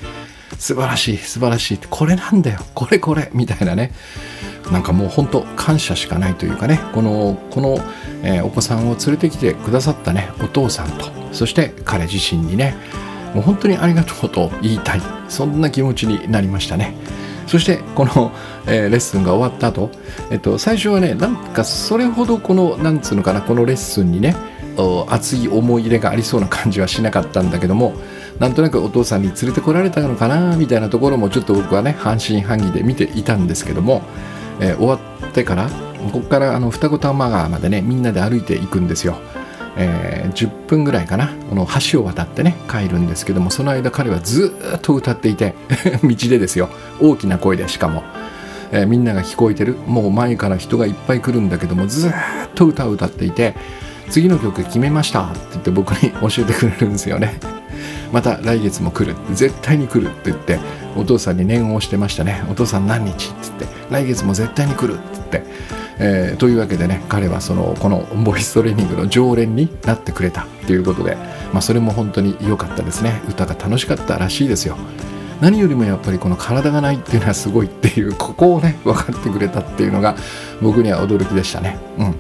[0.60, 1.80] 素晴らしい素晴らしい。
[1.90, 2.60] これなんだよ。
[2.74, 3.30] これこれ。
[3.34, 3.94] みたいなね。
[4.70, 6.82] なんかもう本当感謝しかないというかね。
[6.94, 7.80] このこの、
[8.24, 11.06] えー、お子さんを連れてきてくださったねお父さんと。
[11.32, 12.76] そして彼自身にね
[13.34, 15.02] もう本当にありがとうと言いたい。
[15.30, 16.96] そんな気持ちになりましたね。
[17.48, 18.32] そしてこの、
[18.68, 19.90] えー、レッスンが終わった後、
[20.30, 24.36] えっと最初はねなんかそれほどこのなんつうのかなこのレッスンにね
[25.08, 27.96] 熱い思い入れがありそうな感じはしなかったんだけども
[28.40, 34.04] なんとなくお父さんに連れてこられたのかなみたいなところもちょっと僕はね半信半疑で見ていたんですけども、
[34.62, 35.70] えー、終わってから
[36.12, 39.18] ここからあの二子玉川までねみんなで歩いていくんですよ。
[39.78, 41.30] えー、10分ぐらいかな。
[41.50, 45.54] この橋を渡ってね帰るんですけどもその間彼はずっと歌っていて
[46.04, 46.70] 道でですよ。
[47.00, 48.04] 大きな声でしかも、
[48.72, 49.78] えー、みんなが聞こえてる。
[49.88, 52.12] もう前から人がいっぱい来るんだけどもずっ
[52.56, 53.56] と歌を歌っていて
[54.10, 55.24] 次の曲決めました。
[55.26, 57.40] って言って僕に教えてくれるんですよね。
[58.12, 59.16] また来月も来る。
[59.34, 60.60] 絶対に来るって言って
[60.96, 62.42] お父さんに念を押してましたね。
[62.50, 63.12] お父さん何日？
[63.12, 65.87] って言って来月も絶対に来るって言って。
[66.00, 71.16] えー、というわけでね彼はそのこのボイストレーニングの常連になってくれたということで、
[71.54, 73.22] まあ、それも本当に良かったですね。
[73.28, 74.78] 歌が楽しかったらしいですよ。
[75.42, 80.16] 何よりもやっぱりこの体がないっていうのはすごいっていうここをね分かってくれたっていうのが
[80.62, 81.78] 僕には驚きでしたね。
[81.98, 82.16] うん。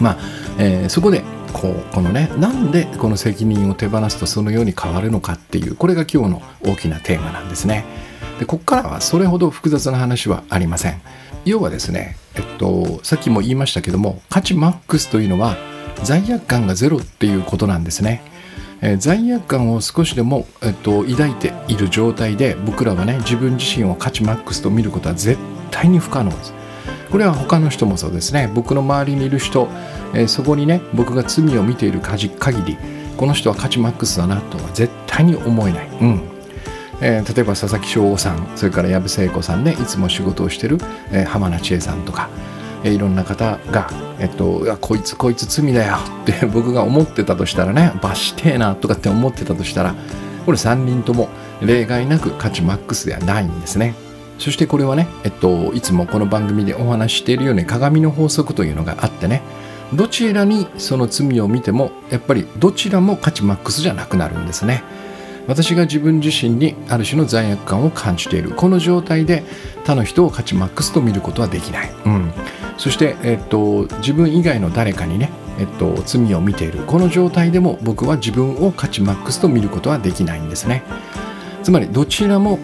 [0.00, 0.18] まあ、
[0.58, 1.22] えー、そこで
[1.52, 7.84] こうこのねなんでこの責任を手放すとそのように変わるのかっていうこれが今日の大きなテーマなんですね。
[8.38, 11.00] でここからはそれほど複雑な話はありません
[11.44, 15.56] 要はですね、えっと、さっきも言いましたけども価値マックスというのは
[16.02, 18.22] 罪悪感がゼロっていうことなんですね。
[18.80, 25.38] えー、罪悪感を少しでも、えっと、抱いている状態で僕らはね自分自身を価値マックスと見ることは絶
[25.70, 26.52] 対に不可能です。
[27.10, 29.68] これは他の人もそうですね僕の周りにいる人、
[30.14, 32.28] えー、そこにね僕が罪を見ている限
[32.64, 32.76] り
[33.16, 36.33] この人は価値マックスだなとは絶対に思えない、うん
[37.00, 40.78] えー、例えば佐々木翔吾さんそれから藪聖子さんねいつも仕事をしてる、
[41.10, 42.28] えー、浜名千恵さんとか、
[42.82, 49.94] えー、いろんな方が、えっと、こいつこいつ罪だよって 僕が思ってたとしたらね罰してえなとかって思ってたとしたら
[50.46, 51.28] これ3人とも
[51.60, 53.94] 例外なく価値マックスではないんですね。
[54.38, 59.42] そしてこれはね、えっと、いつもこの番組でお話ししているように鏡の法則というのがあってね
[59.92, 64.82] どちらにその罪を見てもやっぱりどちらも価値マックスじゃなくなるんですね。
[65.46, 68.50] 私が自分自身にある種の罪悪感を感じている。
[68.50, 69.44] この状態で
[69.84, 72.32] 他の人を価値マックスと見ることはできない、うん、
[72.78, 76.80] そして、えっと、自分以外の誰かにね、えっと、罪を見ている。
[76.80, 80.82] この状態でも僕は自分を価値マックスと見ることはできないんですね。
[81.62, 82.58] つまりどちらも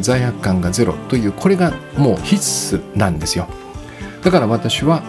[0.00, 3.46] 罪悪感がゼロというこれがもう必須なんですよ。
[4.22, 5.02] だから私は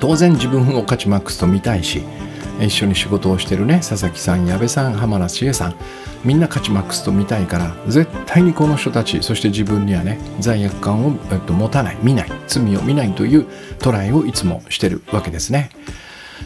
[0.00, 2.02] 当然自分を価値マックスと見たいし
[2.60, 5.74] 一緒に仕事をしてるね佐々木さん矢部さん浜田千恵さん
[6.24, 13.46] みんな価値マックスと見たいから絶対にこの人たちそして自分にはね罪悪感を、えっと、持たない見ない罪を見ないという
[13.78, 15.70] トライをいつもしてるわけですね。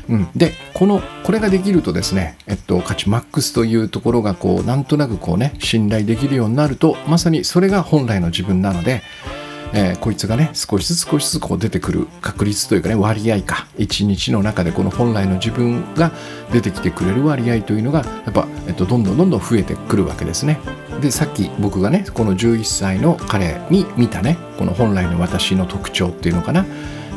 [0.09, 9.03] うん、でこのこれができるとですね、えっと、価値マックスというところがこうなんとなくこうね信頼できるようになるとまさにそれが本来の自分なので
[9.75, 13.67] えー、こいつがね少しずつ少しずつこう出てくる確率というかね割合か。
[13.79, 16.13] 1日の中でこの本来の自分が
[16.53, 20.59] 出てきてくれる割合というのがやっぱ、えっと、どんどんどんどん増えてくるわけですね。
[21.01, 26.67] でさっき僕がねこの11歳の彼に見たねこの本来の私の特徴っていうのかな。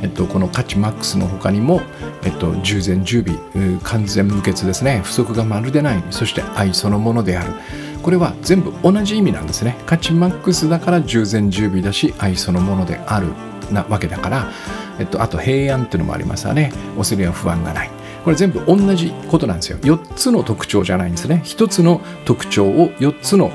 [0.02, 1.82] えっと、この価値マックスの他にも、
[2.24, 5.02] えっと、従前従備完全無欠ですね。
[5.04, 6.04] 不足がまるでない。
[6.12, 7.54] そして愛そのものである。
[8.06, 9.78] これは全部同じ意味なんですね。
[9.88, 13.30] 価値マックスだから従前従備だし愛そのものである
[13.72, 14.52] なわけだから、
[15.00, 16.72] えっと、あと平安っていうのもありますわね。
[16.96, 17.89] 恐れは不安がない。
[18.24, 19.80] これ全部同じことなんですよ。
[19.80, 21.41] 4つの特徴じゃないんですね。
[21.46, 23.50] 1つの特徴を4つの、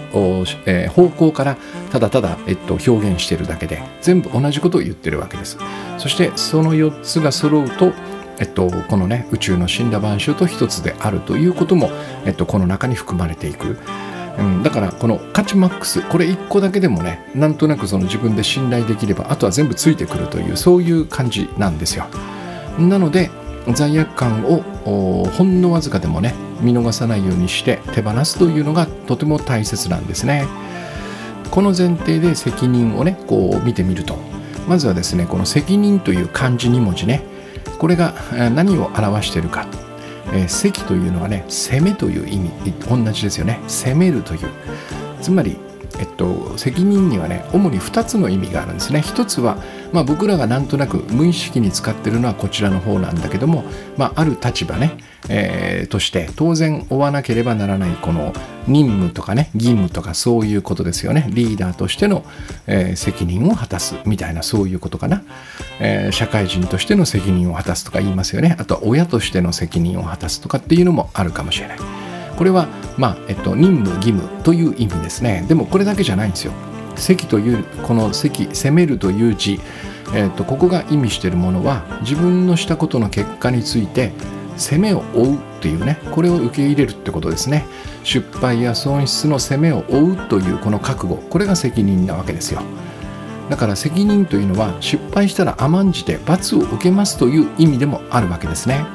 [0.66, 1.56] えー、方向から
[1.92, 5.58] ただただ、えっと、表現しているだけで全部同じことを言ってるわけです。
[5.98, 7.92] そしてその4つが揃うと
[8.40, 11.90] えっと、このね宇宙の死んだ万象と一つであるということも、
[12.24, 13.78] えっと、この中に含まれていく。
[14.40, 22.07] うん、だからこの価値マックスこれ1個だけでもねなんとなくその自分で信頼できればあとは全部ついてくるというそういう感じなんですよ。
[22.79, 23.31] なので
[23.74, 24.62] 罪悪感を
[25.26, 30.46] ほんのわずかでもね見逃さないようにして手放すというのがとても大切なんですね。
[31.50, 34.18] この前提で責任をねこう見てみると。
[34.68, 37.22] まずはですねこの責任という漢字2文字ね。
[37.79, 38.14] これが
[38.55, 39.66] 何を表しているか。
[40.33, 42.50] えー、責というのはね攻めという意味
[42.88, 43.61] 同じですよね。
[43.68, 44.50] 攻めるという。
[45.20, 45.59] つまり
[45.98, 49.00] えっと、責任にはね主に2つの意味があるんですね。
[49.00, 49.59] 1つは、
[49.92, 53.64] まあ、僕らがなんとなく無意識に使ってるのはこちらの方なんだけども、
[53.98, 54.96] まあ、ある立場ね、
[55.28, 58.33] えー、として当然負わなければならないこの
[58.66, 61.28] 任務とかね義務とかそういうことですよね。
[61.30, 62.24] リーダーとしての、
[62.66, 65.22] えー、責任を果たすみたいなそういうことかな、
[65.80, 68.56] えー、社会人としての責任を果たすとか言いますよね。
[68.59, 71.78] あとは親としての責任を果たすとかっていうのもあるかもしれない。
[72.37, 75.44] これは、まあえっと、任務義務という意味ですね。
[75.46, 76.52] でもこれだけじゃないんですよ。
[76.96, 79.61] 責というこの責責めるという字、
[80.14, 84.12] えっと、ここが意味しているものは自分のしたことの結果について
[84.60, 87.66] 責めを負うっていうねこれを受け入れるってことですね。
[88.04, 91.16] 失敗や損失の責めを負うというこの覚悟。
[91.16, 92.62] これが責任なわけですよ。
[93.48, 98.86] だから責任というのは失敗したら甘んじて罰を受けますという意味でもあるわけですね。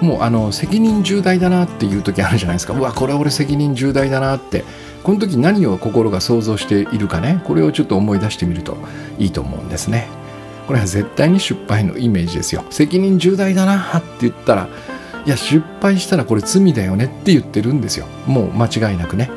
[0.00, 2.72] もうあの責任重大だなっていう時あるじゃないですか。
[2.72, 4.64] うわこれ俺責任重大だなって。
[5.02, 7.42] この時何を心が想像しているかね。
[7.44, 8.76] これをちょっと思い出してみると
[9.18, 10.06] いいと思うんですね。
[10.72, 14.68] これは絶対に失敗のイメージですよ責任重大だなって言ったら
[15.26, 19.30] いや失敗したらこれ罪だよねって言ってるんですよもう間違いなくね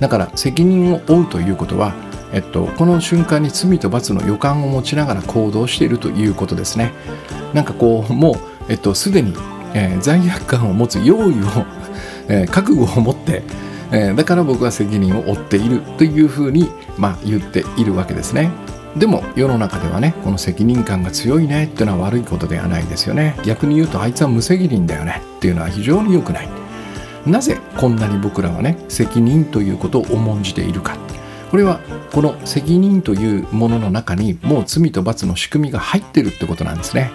[0.00, 1.92] だから責任を負うということは
[2.32, 6.90] えっと、この瞬間に罪と罰の予感を持ちながら行動しているということですね。
[7.52, 8.34] なんかこうもう
[8.68, 9.34] えっと、すでに、
[9.74, 11.66] えー、罪悪感を持つ用意を、
[12.28, 13.42] えー、覚悟を持って、
[13.92, 18.50] えー、だから僕は責任を負っているというふうに、まあ、言っているわけですね。
[18.96, 23.36] でも世の中ではねこの責任感が強いねっていうのは悪いことではないですよね。
[23.44, 26.48] 逆に言うとあいつは無責任だよねっていうのは非常に良くない。
[27.26, 30.96] なぜこんなに僕らはね責任ということを重んじているか。
[31.50, 31.80] これは
[32.12, 37.10] この責任というものの中にもう罪と罰の仕組みが入ってるってことなんですね。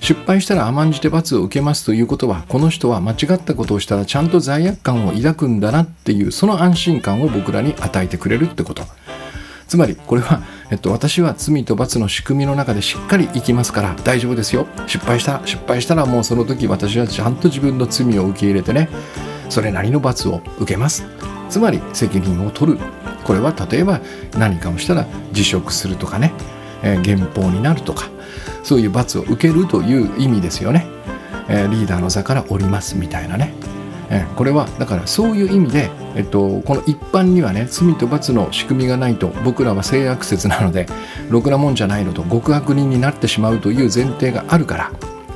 [0.00, 8.82] 失敗したら甘んじて罰を受けますということはこの人は間違ったことをしたらちゃんと罪悪感を抱くんだなっていうその安心感を僕らに与えてくれるってこと。
[9.66, 14.66] つまりこれはえっと、私は罪と罰の仕組みの中でしっかり生きますから大丈夫ですよ。
[14.86, 18.88] 失敗した失敗したらもうその時私はちゃんと自分の罪を受け入れてね
[19.50, 21.04] それなりの罰を受けます。
[21.50, 22.78] つまり責任を取る。
[23.24, 24.00] これは例えば
[24.36, 26.32] 何かをしたら辞職するとかね、
[26.82, 28.10] えー、減俸になるとか
[28.62, 30.86] そういう罰を受けるという意味ですよね、
[31.48, 33.54] えー、リーダーの座から降りますみたいなね、
[34.10, 40.86] えー、これはだからそういう意味で、えっと、この一般にはね罪と罰の仕組みがないと僕らは性悪説なので
[41.28, 44.90] ろくなもんじゃないのと極悪人になってしまうという前提があるから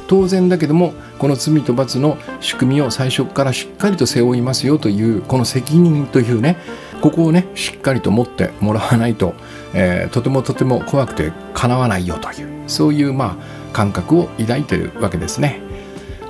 [0.06, 6.56] 当然だけどもこの罪と罰の仕組みを最初からしっかりと背負いますよというこの責任というね
[7.00, 9.34] ここをねしっかりと持ってもらわないと、
[9.74, 15.67] えー、とてもとても怖くてかなわないよというそういうまあ感覚を抱いてるわけですね。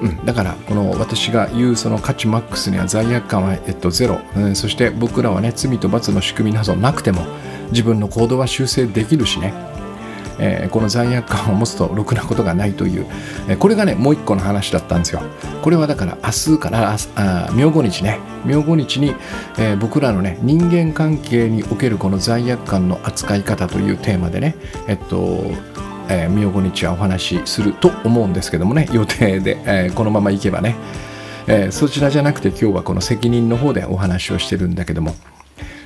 [0.01, 7.27] うん、だからこの私が言うその価値マックスには罪悪感は、えっと、ゼロ、うん、そして僕らはね罪と罰の仕組みなどなくても
[7.71, 9.53] 自分の行動は修正できるしね。
[10.41, 13.07] えー、この罪悪感を持つとろくなことがないという、
[13.49, 15.21] えー、これがねもう一個の話だったんですよ。
[15.63, 16.97] これはだから明日から
[17.53, 18.21] 明後日ね。
[18.45, 19.17] 明後日に、
[19.59, 24.55] えー、僕らのね人間関係におけるこの罪悪感の扱い方というテーマでね
[24.87, 25.43] えっと
[26.09, 30.77] えー、明後日はお話しすると思うんですけどもね予定で、えー、このままいけばね、
[31.47, 35.15] えー、そちらじゃなくて今日はこの責任の方でお話をしてるんだけども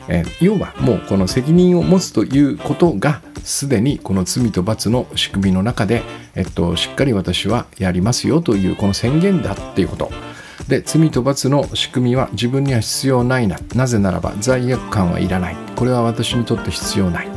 [0.09, 6.03] え、要はもうこの責任を持つということがすでにこの罪と罰の仕組みの中で、
[6.35, 10.11] えっと、しっかり私はやりますよというこの宣言だっていうこと。
[10.69, 13.59] で罪と罰の仕組みは自分には必要ないな。
[13.75, 15.57] なぜならば罪悪感はいらない。
[15.77, 17.29] これは私にとって必要ない。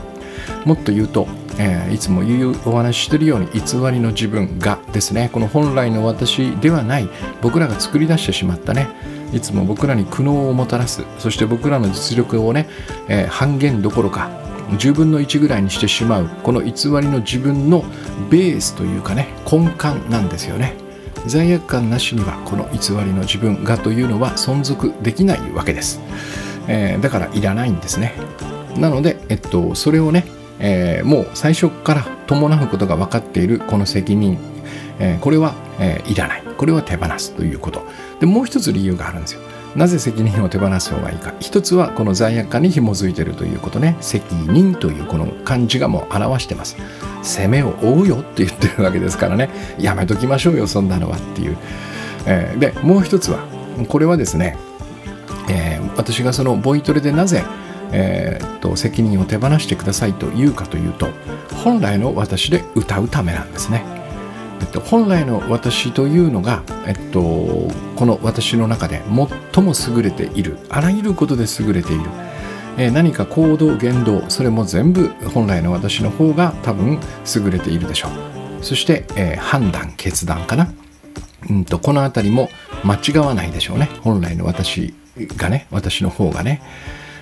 [0.63, 7.09] もっと言うと、えー、いつも言うお話ししてるように偽りの自分がですねこの本来の私ではない
[7.41, 8.87] 僕らが作り出してしまったね。
[9.33, 12.69] いつも僕らに苦悩をもたらすそして僕らの実力をね、
[13.09, 14.29] えー、半減どころか
[14.69, 17.83] 10分の1ぐらいにしてしまうこの偽りの自分の
[18.29, 20.85] ベースというかね根幹なんですよね。
[21.27, 25.99] 罪悪感なしにはこの偽りの自分がというのは存続できないわけです、
[26.67, 28.13] えー、だからいらないんですね。
[28.77, 30.25] なので、えっと、それをね、
[30.59, 34.37] えー、もう最初から伴うことが分かっているこの責任、
[34.99, 36.43] えー、これは、えいらない。
[36.57, 37.83] これは手放すということ。
[38.19, 39.41] でもう一つ理由があるんですよ。
[39.75, 41.33] なぜ責任を手放す方がいいか。
[41.39, 43.97] 一つはこの罪悪感に紐づいているということね。
[43.99, 46.77] 責任というこの漢字がもう表してます。
[47.21, 49.49] 責めを負うよって言ってるわけですからね。
[49.77, 51.57] やめときましょうよそんなのはっていう、
[52.25, 53.39] えー、でもう一つは
[53.89, 54.57] これはですね、
[55.49, 57.43] えー、私がそのボイトレでなぜ
[57.91, 61.07] えー、っと責任を手放してくださいと言うかというと
[61.63, 63.83] 本来の私で歌うためなんですね。
[64.61, 67.67] えっと、本来の私というのが、えっと、
[67.97, 69.01] この私の中で
[69.53, 72.03] 最も優れているあらゆることで優れている、
[72.77, 76.99] えー、何か行動言動それも全部本来の私の方が多分
[77.35, 78.63] 優れているでしょう。
[78.63, 80.73] そして、えー、判断決断かな、
[81.49, 82.49] うんと、この辺りも
[82.83, 83.89] 間違わないでしょうね。
[84.01, 84.93] 本来の私
[85.37, 86.61] がね私の方がね、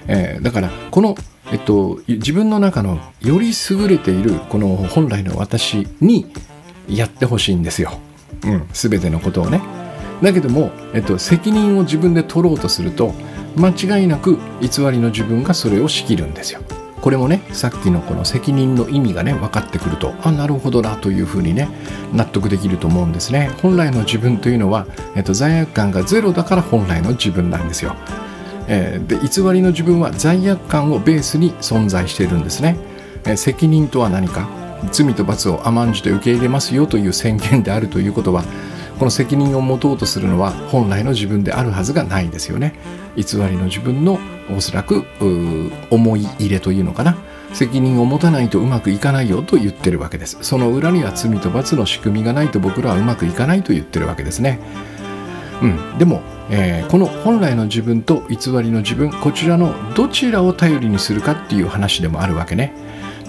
[0.08, 1.16] えー、だからこの
[1.52, 6.26] えっと、自分の中のより優れているこの本来の私に
[6.88, 8.00] やってほしいんですよ、
[8.46, 9.62] うん、全てのことをね。
[10.22, 13.14] だけども、えっと、責任を自分で取ろうとすると
[13.58, 16.62] 間違いなく偽りの自分がそれを仕切るんですよ。
[17.02, 21.68] これもねさっきのこの責任の意味がね分かってくるとあなるほどなというふうにね
[22.14, 23.52] 納得できると思うんですね。
[23.62, 27.96] 本来の自分というのは、えっと、罪悪感がゼロだから本来の自分なんですよ、
[28.68, 32.78] えー、で偽りの自分は罪悪感をベースに存在しているんですね、
[33.26, 34.50] えー、責任とは何か？
[34.92, 38.44] 罪と罰を甘んじて受け入れますよという宣言であるということは
[39.00, 42.74] この責任を持とうとするのは本来の自分であるはずがないですよね。
[43.16, 44.20] 偽りの自分の
[44.56, 45.06] おそらく
[45.90, 47.16] 思い入れというのかな。
[47.54, 50.38] 責任を持たないとうまくいかないよと言ってるわけです。
[50.42, 54.60] その裏には罪と罰の仕組みがないと僕らはうまくいかないと言ってるわけですね。
[55.64, 62.74] うん、でも、えー、この本来の自分と偽りの自分こちらのどちらを頼りにするかっていう話でもあるわけね。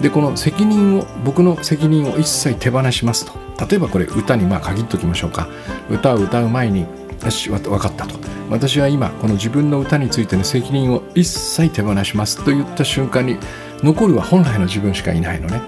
[0.01, 3.33] でこの責任を僕の責任を一切手放しますと。
[3.65, 5.47] 例えばこれ歌にまあ限っときましょうか。
[5.89, 6.85] 歌を歌う前に
[7.23, 8.19] よし分かったと。
[8.49, 12.43] 私は今この自分の歌についての責任を一切手放します。
[12.43, 13.37] と言った瞬間に
[13.81, 15.61] 残るは本来の自分しかいないのね。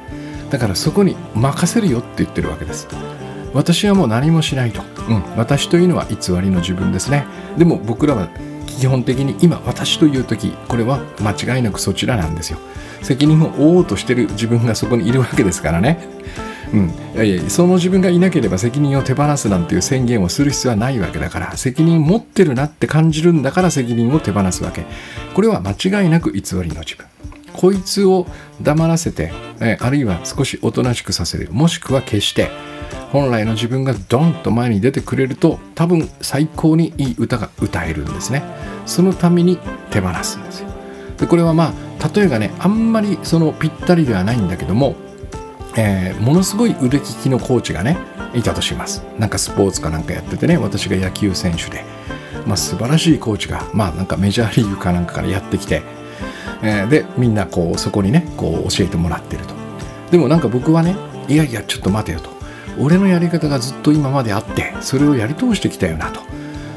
[0.49, 2.87] だからそこに任せるよって言ってるわけです。
[3.53, 7.25] 私はもう何もしないと、うん、私というのは偽りの自分ですね。
[7.57, 8.29] でも僕らは
[8.67, 12.59] 基本的に今私という時これは間違いなくそちらなんですよ。
[13.01, 15.99] 責任を負おうとしてる自分がそこにいるわけですからね。
[16.73, 24.85] うん、いやいやその自分がいなければ責任を手放すなんていう宣言をする必要はないわけだから責任持ってるなって感じるんだから責任を手放すわけ。
[25.33, 27.05] これは間違いなく偽りの自分。
[27.53, 28.27] こいつを
[28.61, 31.49] 黙らせて、えあるいは少しおとなしくさせる。
[31.51, 32.51] もしくは消して
[33.11, 38.43] 本来の自分がドンと前に出てくれると多分最高にいい歌が歌えるんですね。
[38.85, 39.57] そのために
[39.91, 40.69] 手放すんですよ。
[41.17, 44.95] でこれはまあ例えがねあんまりそのぴったりではないんだけども、
[45.75, 47.97] えー、ものすごい腕利きのコーチがね
[48.33, 49.03] いたとします。
[49.17, 51.83] なんかスポーツかなんかやっててね私が野球選手で、
[52.45, 55.81] まあ、素晴らしいコーチがまあなんかメジャーリーグかなんかからやってきて、
[56.61, 59.55] えー、でみんなこうそこにねこう教えてもらってると。
[60.11, 60.95] でもなんか僕はね
[61.27, 62.36] いやいやちょっと待てよと。
[62.79, 66.21] 俺のやり方がずっと今まであってそれをやり通してきたよなと。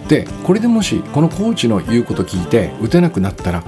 [0.09, 3.63] でこれでもしこのコーチの言うこと聞いて打てなくなったら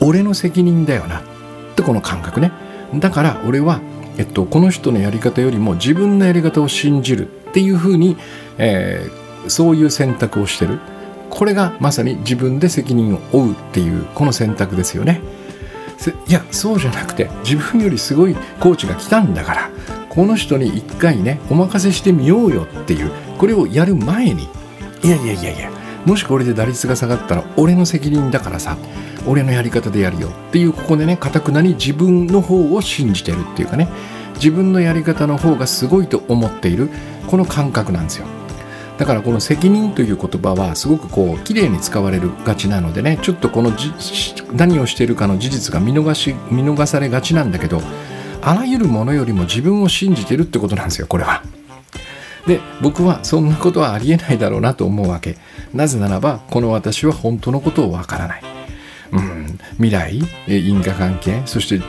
[0.00, 1.20] 俺の責任だよな。
[1.20, 1.22] っ
[1.74, 2.52] てこの感覚ね。
[2.94, 3.80] だから俺は、
[4.16, 7.28] えっと、この人のやり方よりも自分のやり方を信じる。
[7.28, 8.16] っていうふうに、
[8.58, 10.78] えー、そういう選択をしてる。
[11.28, 13.52] これがまさに自分で責任を負う。
[13.52, 15.20] っていうこの選択ですよね。
[16.28, 19.70] いやそうじゃなくて自分よりすごいコーチが来たんだから。
[20.10, 24.48] この人に一回ねお任せしてみようよっていうこれをやる前に
[25.02, 25.70] いやいやいやいや
[26.04, 28.76] もしこれで打率が下がったら俺の責任だからさ
[29.26, 33.88] 俺のやり方でやるよっていうここでねかたくなに自分の方を信じてるっていうかね
[34.34, 36.88] 自分のやり方の方がすごいと思っている
[37.26, 38.26] この感覚なんですよ。
[38.96, 43.72] だからこの責任という言葉はすごくこう綺麗に使われるがちなのでねちょっとこの
[44.52, 47.80] 何をしているかの事実が見逃し見逃されがちなんだけど
[48.42, 51.42] あらゆるものよりも自分を信じてるってことなんですよこれは。
[52.46, 55.36] で僕はそんなことはありえないだろうなと思うわけ。
[55.74, 58.42] なぜならばこの私は本当のことをわからない、
[59.12, 60.18] うん、未来
[60.48, 61.84] 因果関係そして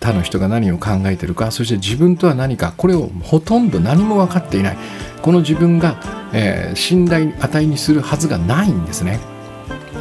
[0.00, 4.76] 他の人が何を考えてるかそして自分とは何かこれをほとんど何も分かっていない。
[5.22, 6.00] この自分が、
[6.34, 9.20] えー、信頼値にするはずがないんですね。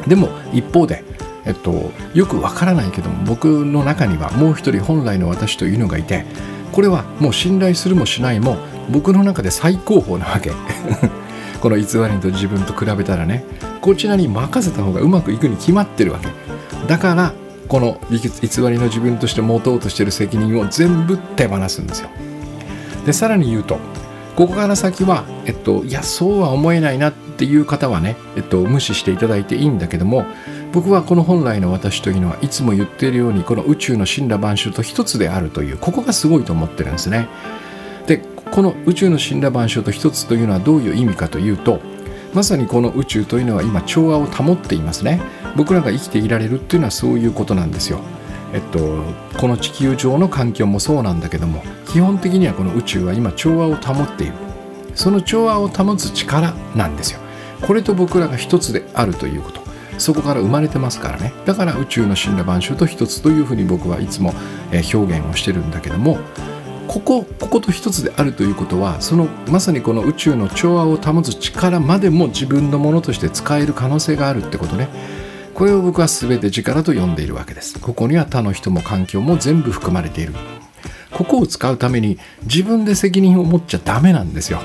[0.07, 1.03] でも一方で
[1.45, 6.25] えっと、よくわからないけども僕の中にはもう一人本来の私というのがいて
[6.71, 8.57] これはもう信頼するもしないも
[8.89, 10.51] 僕の中で最高峰なわけ。
[11.61, 13.45] この偽りと自分と比べたらね。
[13.79, 16.27] こちらに任せた方がうまくいくに決まってるわけ。
[16.87, 17.33] だから
[17.67, 18.19] この偽
[18.69, 22.09] りの自分として持とうとしてる責任を全部手放すんですよ。
[23.05, 23.77] でさらに言うと
[24.35, 30.25] ここから先は、えっと、いやそうは思えないなっていう方はね、えっと、無視していただいていいんだけども
[30.73, 37.27] 僕はこの本来の私というのはいつも言っているようにこの宇宙の神羅万象と一つであるというここがすごいと思ってるんですね。
[38.07, 38.17] で
[38.51, 41.79] この宇宙の神羅万象と一つというのはどういう意味かというと
[42.33, 45.21] まさにこの宇宙というのは今調和を保っていますね。
[45.55, 47.99] 僕らが生きていられるっていうのはそういうことなんですよ。
[48.53, 49.03] えっと、
[49.39, 54.33] この地球上の環境もそうなんだけども基本的にはこの宇宙は今調和を保っている
[54.93, 57.19] その調和を保つ力なんですよ
[57.61, 59.62] これと僕らが一つであるということ
[60.03, 61.33] そこから生まれてますからね。
[61.45, 64.33] だから宇宙の神羅万象と一つというふうに僕はいつも
[64.71, 66.17] 表現をしてるんだけども
[66.89, 74.89] ここここと一つであるということはそのまさにこの宇宙の調和を保つ力までも自分のものとして使える可能性があるってことね。
[75.53, 77.79] これを僕は全て力と呼んでいるわけです。
[77.79, 80.33] ここには他の人も環境も全部含まれている。
[81.11, 84.61] ここを使うために自分で責任を持っちゃダメなんですよ。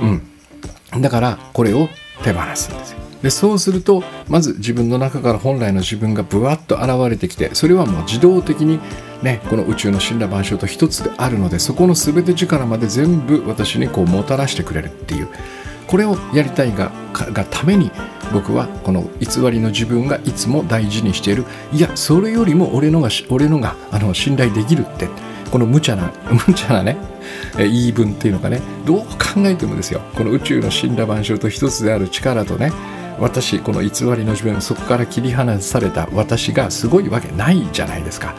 [0.00, 1.02] うん。
[1.02, 1.88] だからこれを
[2.22, 3.13] 手放すんですよ。
[3.24, 8.78] でそうするとまず自分の中から本来の自分がぶわっと現れてきてそれはもう自動的に
[9.22, 15.28] ねこの宇宙の神羅万象と一つであるのでそこの全て力まで全部私にこうもたらしてくれるっていう
[15.86, 17.90] これをやりたいががために
[18.34, 21.44] 僕はこの偽りの自分がいつも大事にしている。
[21.72, 25.08] いやそれよりも俺のが俺のがあの信頼できるって
[25.50, 26.12] この無茶な
[26.46, 26.98] 無茶なね
[27.56, 29.06] 言い分っていうのがねどう考
[29.46, 32.72] えてもですよこの宇宙の神羅万象と一つである力とね
[33.18, 38.34] 私この偽りの自分そこから切り離された私がすごいわけないじゃないですか。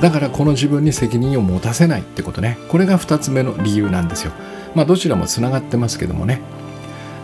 [0.00, 2.58] だからこの自分に責任を持たせないってことね。
[2.68, 4.32] これが2つ目の理由なんですよ。
[4.74, 6.40] まあどちらもつながってますけどもね。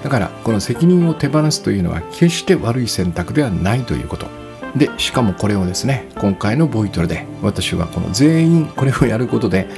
[0.02, 4.26] だからこの責任を手放すというのは決して悪い選択ではないということ。
[4.76, 9.68] でしかもこれをですね今回のボイトレで私はこの全員これをやることで、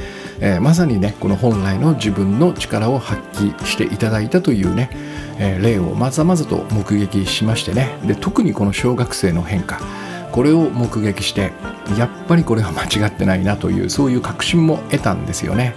[0.41, 4.91] えー、まさにねこの本来の自分の力を発揮していただいたというね
[5.39, 7.99] えー、例をまざまざと目撃しましてね。
[8.05, 9.81] で特にこの小学生の変化。
[10.33, 11.53] これを目撃して
[11.97, 15.75] やっぱりこれは間違ってないなというそういう確信も得たんですよね。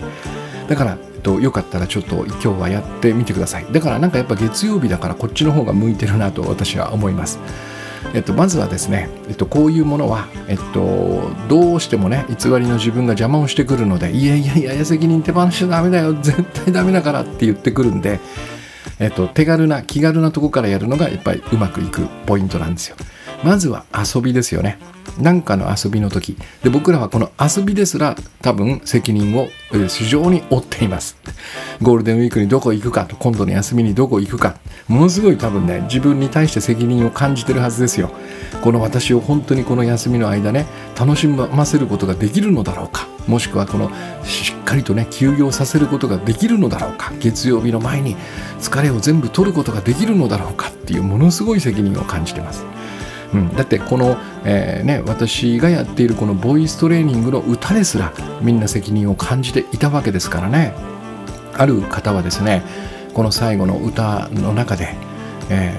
[0.67, 3.65] だから、えっと、よかったらちょっと今日はやってみてください。
[3.71, 7.39] だからなんかやっぱ月曜日だからこっちの方が向いてるなと私は思います。
[8.13, 18.19] えっと、まずはですね、えっと、こういうものは、えっと、どうしてもね偽りの自分が邪魔をしてくるのでいやいやいや責任手放しちゃダメだよ絶対ダメだからって言ってくるんで
[18.99, 22.95] えっと、手軽な気軽なとこからやるのがやっぱりうまくいくポイントなんですよ。
[23.43, 24.79] まずは遊びですよね。
[25.19, 26.37] 何かの遊びの時。
[26.63, 29.49] で僕らはこの遊びですら多分責任を
[29.87, 31.17] 非常に負っています。
[31.81, 34.57] ゴールデンウィークにどこ行くかと今度の休みにどこ行くか。
[34.87, 38.11] ものすごい多分ね自分に対して責任を感じてるはずですよ。
[38.63, 40.65] この私を本当にこの休みの間ね
[40.97, 43.07] 楽しませることができるのだろうか。
[43.27, 43.91] もしくはこの
[44.23, 47.11] しっかりとね休業させることができるのだろうか。
[47.19, 48.15] 月曜日の前に
[48.59, 50.69] 疲れを全部取ることができるのだろうか。
[50.69, 52.63] っていうものすごい責任を感じてます。
[53.33, 60.73] うん、だってこの、えーね、私がやっているこのボイストレーニングの歌ですらみんな責任を感じていたわけですからね。
[61.53, 62.63] ある方はですね
[63.13, 64.95] この最後の歌の中で、
[65.49, 65.75] え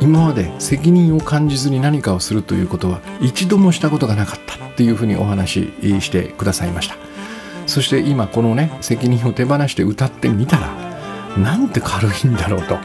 [0.00, 4.67] ー、今まで責任を感じずに何かをするということは一度もしたことがなかった。
[4.78, 6.94] っていうふうにお話ししてくださいました。
[7.66, 10.72] そして今このね責任を手放して歌ってみたら
[11.36, 12.78] なんて軽いんだろうと。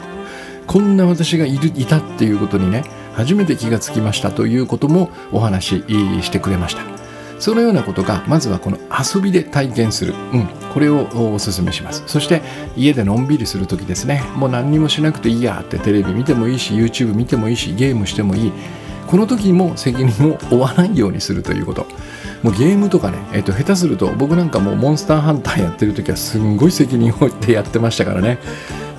[0.66, 2.84] こんな私がいるいたっていうことにね
[3.14, 6.82] 初めて気がつきましたということもお話ししてくれました。
[7.40, 12.04] そのようなことがまずはこの遊びで体験する、うん、これをお勧めします。
[12.08, 12.42] そして
[12.76, 14.24] 家でのんびりする時ですね。
[14.36, 18.52] もう何にもしなくていいやってテレビ見てもいいし YouTube 見てもいいしゲームしてもいい。
[19.08, 21.86] この時も責任を負わないようにするということ。
[22.42, 28.38] もうゲームとかね、えー、と下手すると僕なんかもうモンスターハンターやってる時はすんごい責任を負ってやってましたからね。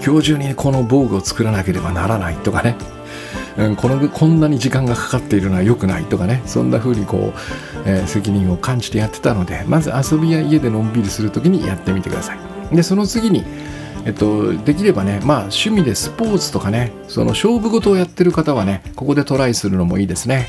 [0.04, 2.76] 今日中にこの防具を作らなければならないとかね。
[3.56, 6.42] うん、このこんなに時間がかかっているのは良くないとかね。
[6.46, 7.38] そんな風にこう、
[7.84, 12.38] えー、責任を感じてやってたのでまず遊びや家でのんびりする時にやってみてください。
[12.74, 13.44] でその次に
[14.04, 20.48] えっと、できればね、まあ、趣味でスポーツとかね、その勝負事をやってる方はね、ここでトライするのもいいですね。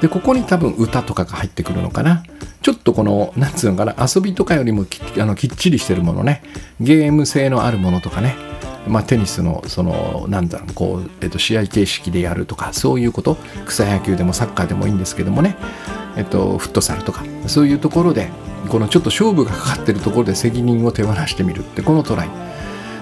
[0.00, 2.22] で、ここに多分歌とかが入ってくるのかな。
[2.62, 6.42] ちょっとこの、なんつうのかな、遊びとかよりもきあのきっちりしてるものね、
[6.80, 8.34] ゲーム性のあるものとかね、
[8.88, 13.36] まあ、テニスのそのなんだろうこう、えっと、試合形式でやるとかそういうこと。
[13.66, 15.56] 草野球でもサッカーでもいいんですけどもね、
[16.16, 17.24] えっと、フットサルとか。
[17.46, 18.30] そういうところで
[18.68, 22.55] このちょっと勝負がかかってるところで責任を手放してみるってこのトライ。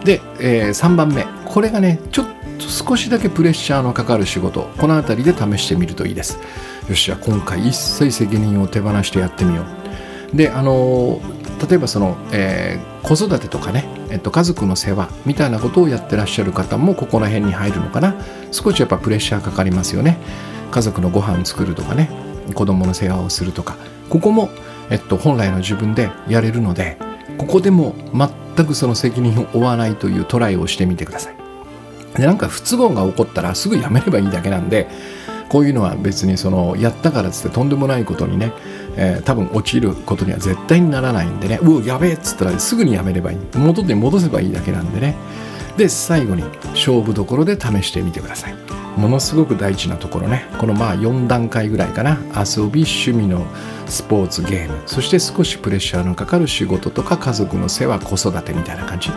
[0.05, 1.26] で、えー、3番目。
[1.46, 2.26] これがねちょっ
[2.59, 4.62] と少しだけプレッシャーのかかる仕事。
[4.78, 6.38] この辺りで試してみるといいです。
[6.88, 9.64] よしじゃあ今回一切責任を手放してやってみよ
[10.32, 10.36] う。
[10.36, 11.20] であの
[11.68, 18.14] 例えばその、えー、子育てとかねえっと、家族の世話みたいなことをやってらっしゃる方もここら辺に入るのかな。
[18.52, 20.18] 少しやっぱプレッシャーかかりますよね。
[20.70, 22.11] 家族のご飯作るとかね
[22.55, 23.76] 子供の世話をするとか。
[24.09, 24.50] ここも、
[24.90, 26.96] えっと、本来の自分でやれるので
[27.38, 27.96] ここでも
[28.57, 31.36] 全くその責任を負わないというトライをしてみてください。
[32.16, 34.88] でなんか不都合が起こったらすぐやめればいいだけなんで
[35.48, 38.52] こういうのは別にそのやったからっつってとんでもないことにね
[38.96, 43.38] えー、多分落ちることには絶対にならないんでねうおやべえっつったらすぐにやめればいい。
[43.57, 45.16] 戻って戻せばいいだけなんでね。
[45.76, 48.63] で最後に勝負どころで試してみてください。
[48.97, 50.47] ものすごく大事なところね。
[50.59, 52.18] このまあ4段階ぐらいかな。
[52.36, 53.47] 遊び趣味の
[53.86, 54.82] スポーツゲーム。
[54.86, 59.11] そして少しプレッシャーのかかる仕事とか家族の世話子育てみたいな感じ。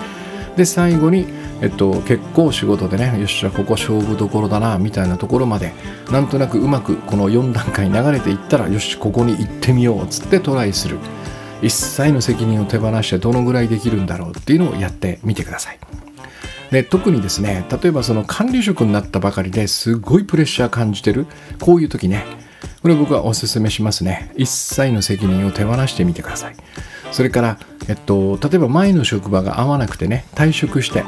[0.56, 1.28] で最後に、
[1.62, 5.72] えっと、結構仕事でねよっしゃここ勝負どころだなみたいなところまで
[6.12, 10.98] なんとなくうまくこの4段階流れていったらよしここに行ってみようっつってトライする。
[11.62, 16.07] 一切の責任を手放してどのぐらいできるんだろうっていうのをやってみてください。
[16.72, 21.26] で特にですね例えばその管理職になったばかりですごいプレッシャー感じてる
[21.62, 22.26] こういう時ね
[22.82, 24.32] これ僕はおすすめしますね。
[24.36, 26.56] 一切の責任を手放してみてください。
[27.12, 31.04] それから、えっと、例えば前の職場が合わなくてね退職して。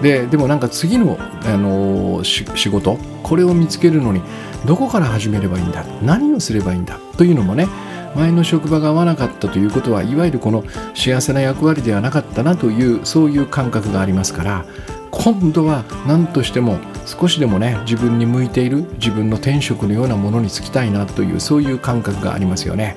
[0.00, 4.22] ででもなんか次の、あの仕事これを見つけるのに
[4.66, 7.66] どこから始めればいいんだ何をすればいいんだというのもね
[8.14, 14.66] 前の職場が合わなかったということはいわゆるこの幸せな役割ではなかったなというそういう感覚がありますから
[15.12, 22.96] 今度は何としても少しでもね自分に向いている自分の転職のようなものに就きたいなというそういう感覚がありますよね。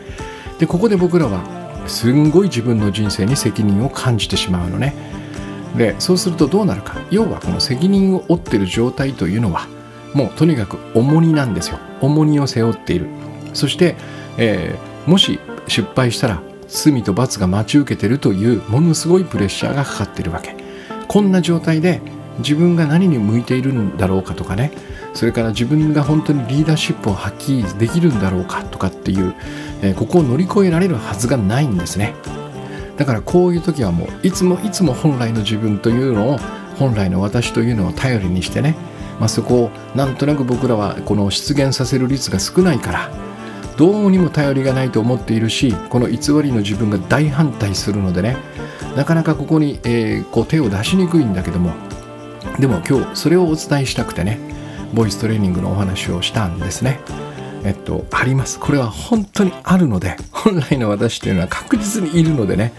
[0.57, 1.43] でここで僕らは
[1.87, 4.95] すんごい自分の人生に責任を感じてしまうのね。
[5.77, 6.95] でそうするとどうなるか。
[7.11, 9.67] 要はこの責任を負ってる状態というのは
[10.13, 11.79] もうとにかく重荷なんですよ。
[11.99, 13.07] 重荷を背負っている。
[13.53, 13.97] そして、
[14.37, 20.64] えー、もし失敗したら罪と罰が待ち受けてるというものすごいプレッシャーがかかってるわけ。
[21.15, 22.01] こんな状態で
[22.39, 24.73] 自分が何に向いているんだろうかとかね
[25.13, 29.33] それから自分が本当にリーダーシップを発揮できるんだろうかとかっていう、
[29.81, 32.15] えー、ここを乗り越えられるはずがないんですね。
[32.97, 36.37] だからこういう時はもういつもいつも本来の自分というのを
[36.77, 38.75] 本来の私というのを頼りにしてね、
[39.17, 43.09] まあ、そこをなんとなく僕らはこの出現させる率が少ないから
[43.77, 48.35] どうにも頼りがないと思っているしこの偽りの自分が大反対するのでね
[48.95, 51.73] なかなかここに、えー、こう手を出しにくいんだけども
[52.59, 54.39] でも今日それをお伝えしたくてね
[54.93, 56.99] ボイストレーニングのお話をしたんですね。
[57.65, 58.59] えっと、あります。
[58.59, 62.73] これは本当にあるので本来の私というのは確実にいるのでね、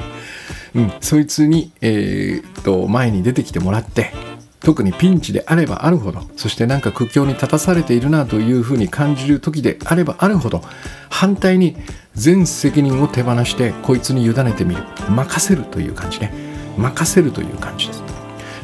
[0.75, 4.13] うん、そいつに、えー、っと前に出てきてもらって
[4.67, 10.61] 特にピンチであればあるほどそしてなんか苦境に立たされているなというふうに感じる時であればあるほど
[11.09, 11.77] 反対に
[12.15, 14.83] 全責任を手放してこいつに委ねてみる。
[15.09, 16.33] 任せるという感じね。
[16.77, 18.03] 任せるという感じです。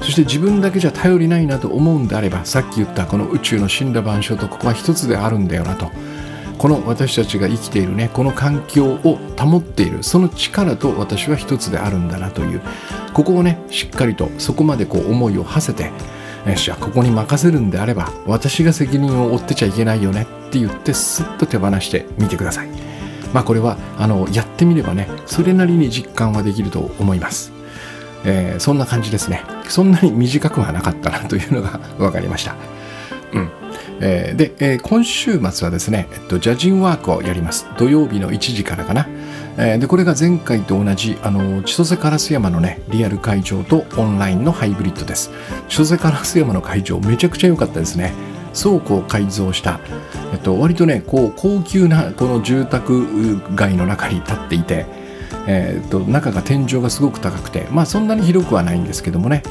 [0.00, 5.90] そして自分だけじゃ頼りないなと思うんであればさっき言ったこの宇宙の死んだ万象とここは一つであるんだよなと。
[6.62, 12.60] この私たちが生きているねこの環境を保っているその力と私は一つであるんだなという
[13.12, 15.90] ここをねしっかりとそこまでこう思いを馳せて
[16.48, 22.68] よしここに任せるんであれば私が責任を負ってちゃいけないよねって言ってスッと手放してみてください。
[23.34, 27.50] まあこれはあのやってみればねそれなりに実感はできると思います、
[28.24, 29.42] えー、そんな感じですね。
[29.68, 32.54] そんなに短くはなかったなというのが分かりました。
[34.04, 37.66] えー、で、えー、今週末はですね、えっと、ジャジンワークをやります。
[37.78, 39.06] 土曜日の1時からかな。
[39.56, 45.30] えー、でこれが前回と同じあの千歳烏山のねリアル会場とオンラインのハイブリッドです。
[45.68, 48.12] 千歳烏山の会場めちゃくちゃ良かったですね。
[48.60, 49.80] 倉庫を改造した、
[50.32, 54.84] えっと、割とねこう高級なこの住宅街の中に立っていて、
[55.46, 59.42] えー、っと中が天井がすごく高くてまあそんなに広くはないんですけどもね。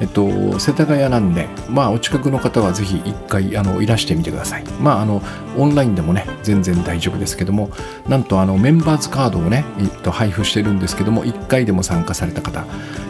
[0.00, 4.64] えっと、世田谷なんで、まあ、お近くの方はぜひ一回あのいらしてみてください。
[4.80, 5.22] まあ、あの
[5.56, 7.70] オンラインでもね、全然大丈夫ですけども、
[8.08, 12.64] なんとあのメンバーズカードをね、えっと、配布してるんですけども、1回でも参加された方、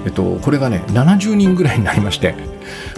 [0.07, 2.35] えっと、これがね、70人ぐらいになりまして、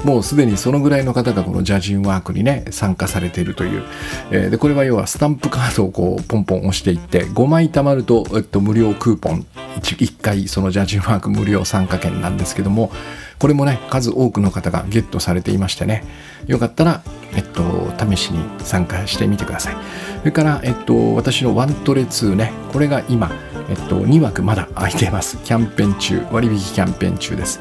[0.05, 3.85] もうすでにそのぐらいの方がこのジャジンワークにね、参加されているという、
[4.31, 9.47] えー、でこれは要はスタンプカードをこうポンポン押していって、5枚貯まると、えっと、無料クーポン
[9.81, 12.93] 1、1回そのジャジンワーク無料参加券なんですけども、
[13.41, 16.05] これもね、数多くの方がゲットされていましてね、
[16.47, 17.03] よかったら、
[17.35, 19.77] えっと、試しに参加してみてください。
[20.21, 23.33] それから、えっと、私のワントレ2ね、これが今、
[23.71, 25.39] えっと、2枠まだ空いてます。
[25.39, 27.61] キャンペーン中、割引キャンペーン中です。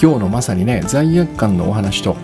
[0.00, 2.16] 今日のまさにね、罪悪感のお話と、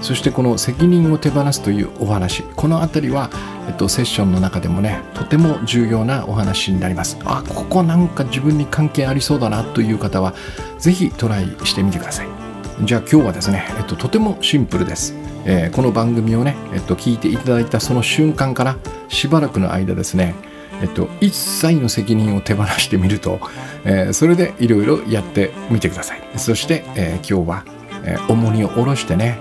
[0.00, 3.30] そしてこの責任を手放すというお話、このあたりは、
[3.66, 7.18] えっと、セッションの中でもね、とても重要なお話になります。
[7.24, 10.34] あ、ここなんか自分に関係ありそうだなという方は、
[10.78, 12.31] ぜひトライしてみてください。
[12.80, 15.14] じゃあ今日はですね、えっと、とてもシンプルです、
[15.44, 18.76] えー、この番組をね、えっと、聞いていただいたその瞬間から
[19.08, 20.34] しばらくの間ですね、
[20.82, 23.40] えっと、一切の責任を手放してみると、
[23.84, 26.22] えー、それでいろいろやってみてください。
[26.36, 27.64] そして、えー、今日は、
[28.04, 29.38] え、重荷を下ろしてね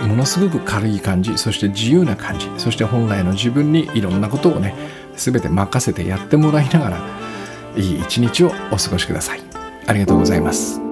[0.00, 4.74] ものすごく軽い感じそして自由な感じそして本来の自分にいろんなことをね
[5.16, 6.98] 全て任せてやってもらいながら
[7.76, 9.40] いい一日をお過ごしください。
[9.86, 10.89] ありがとうございます。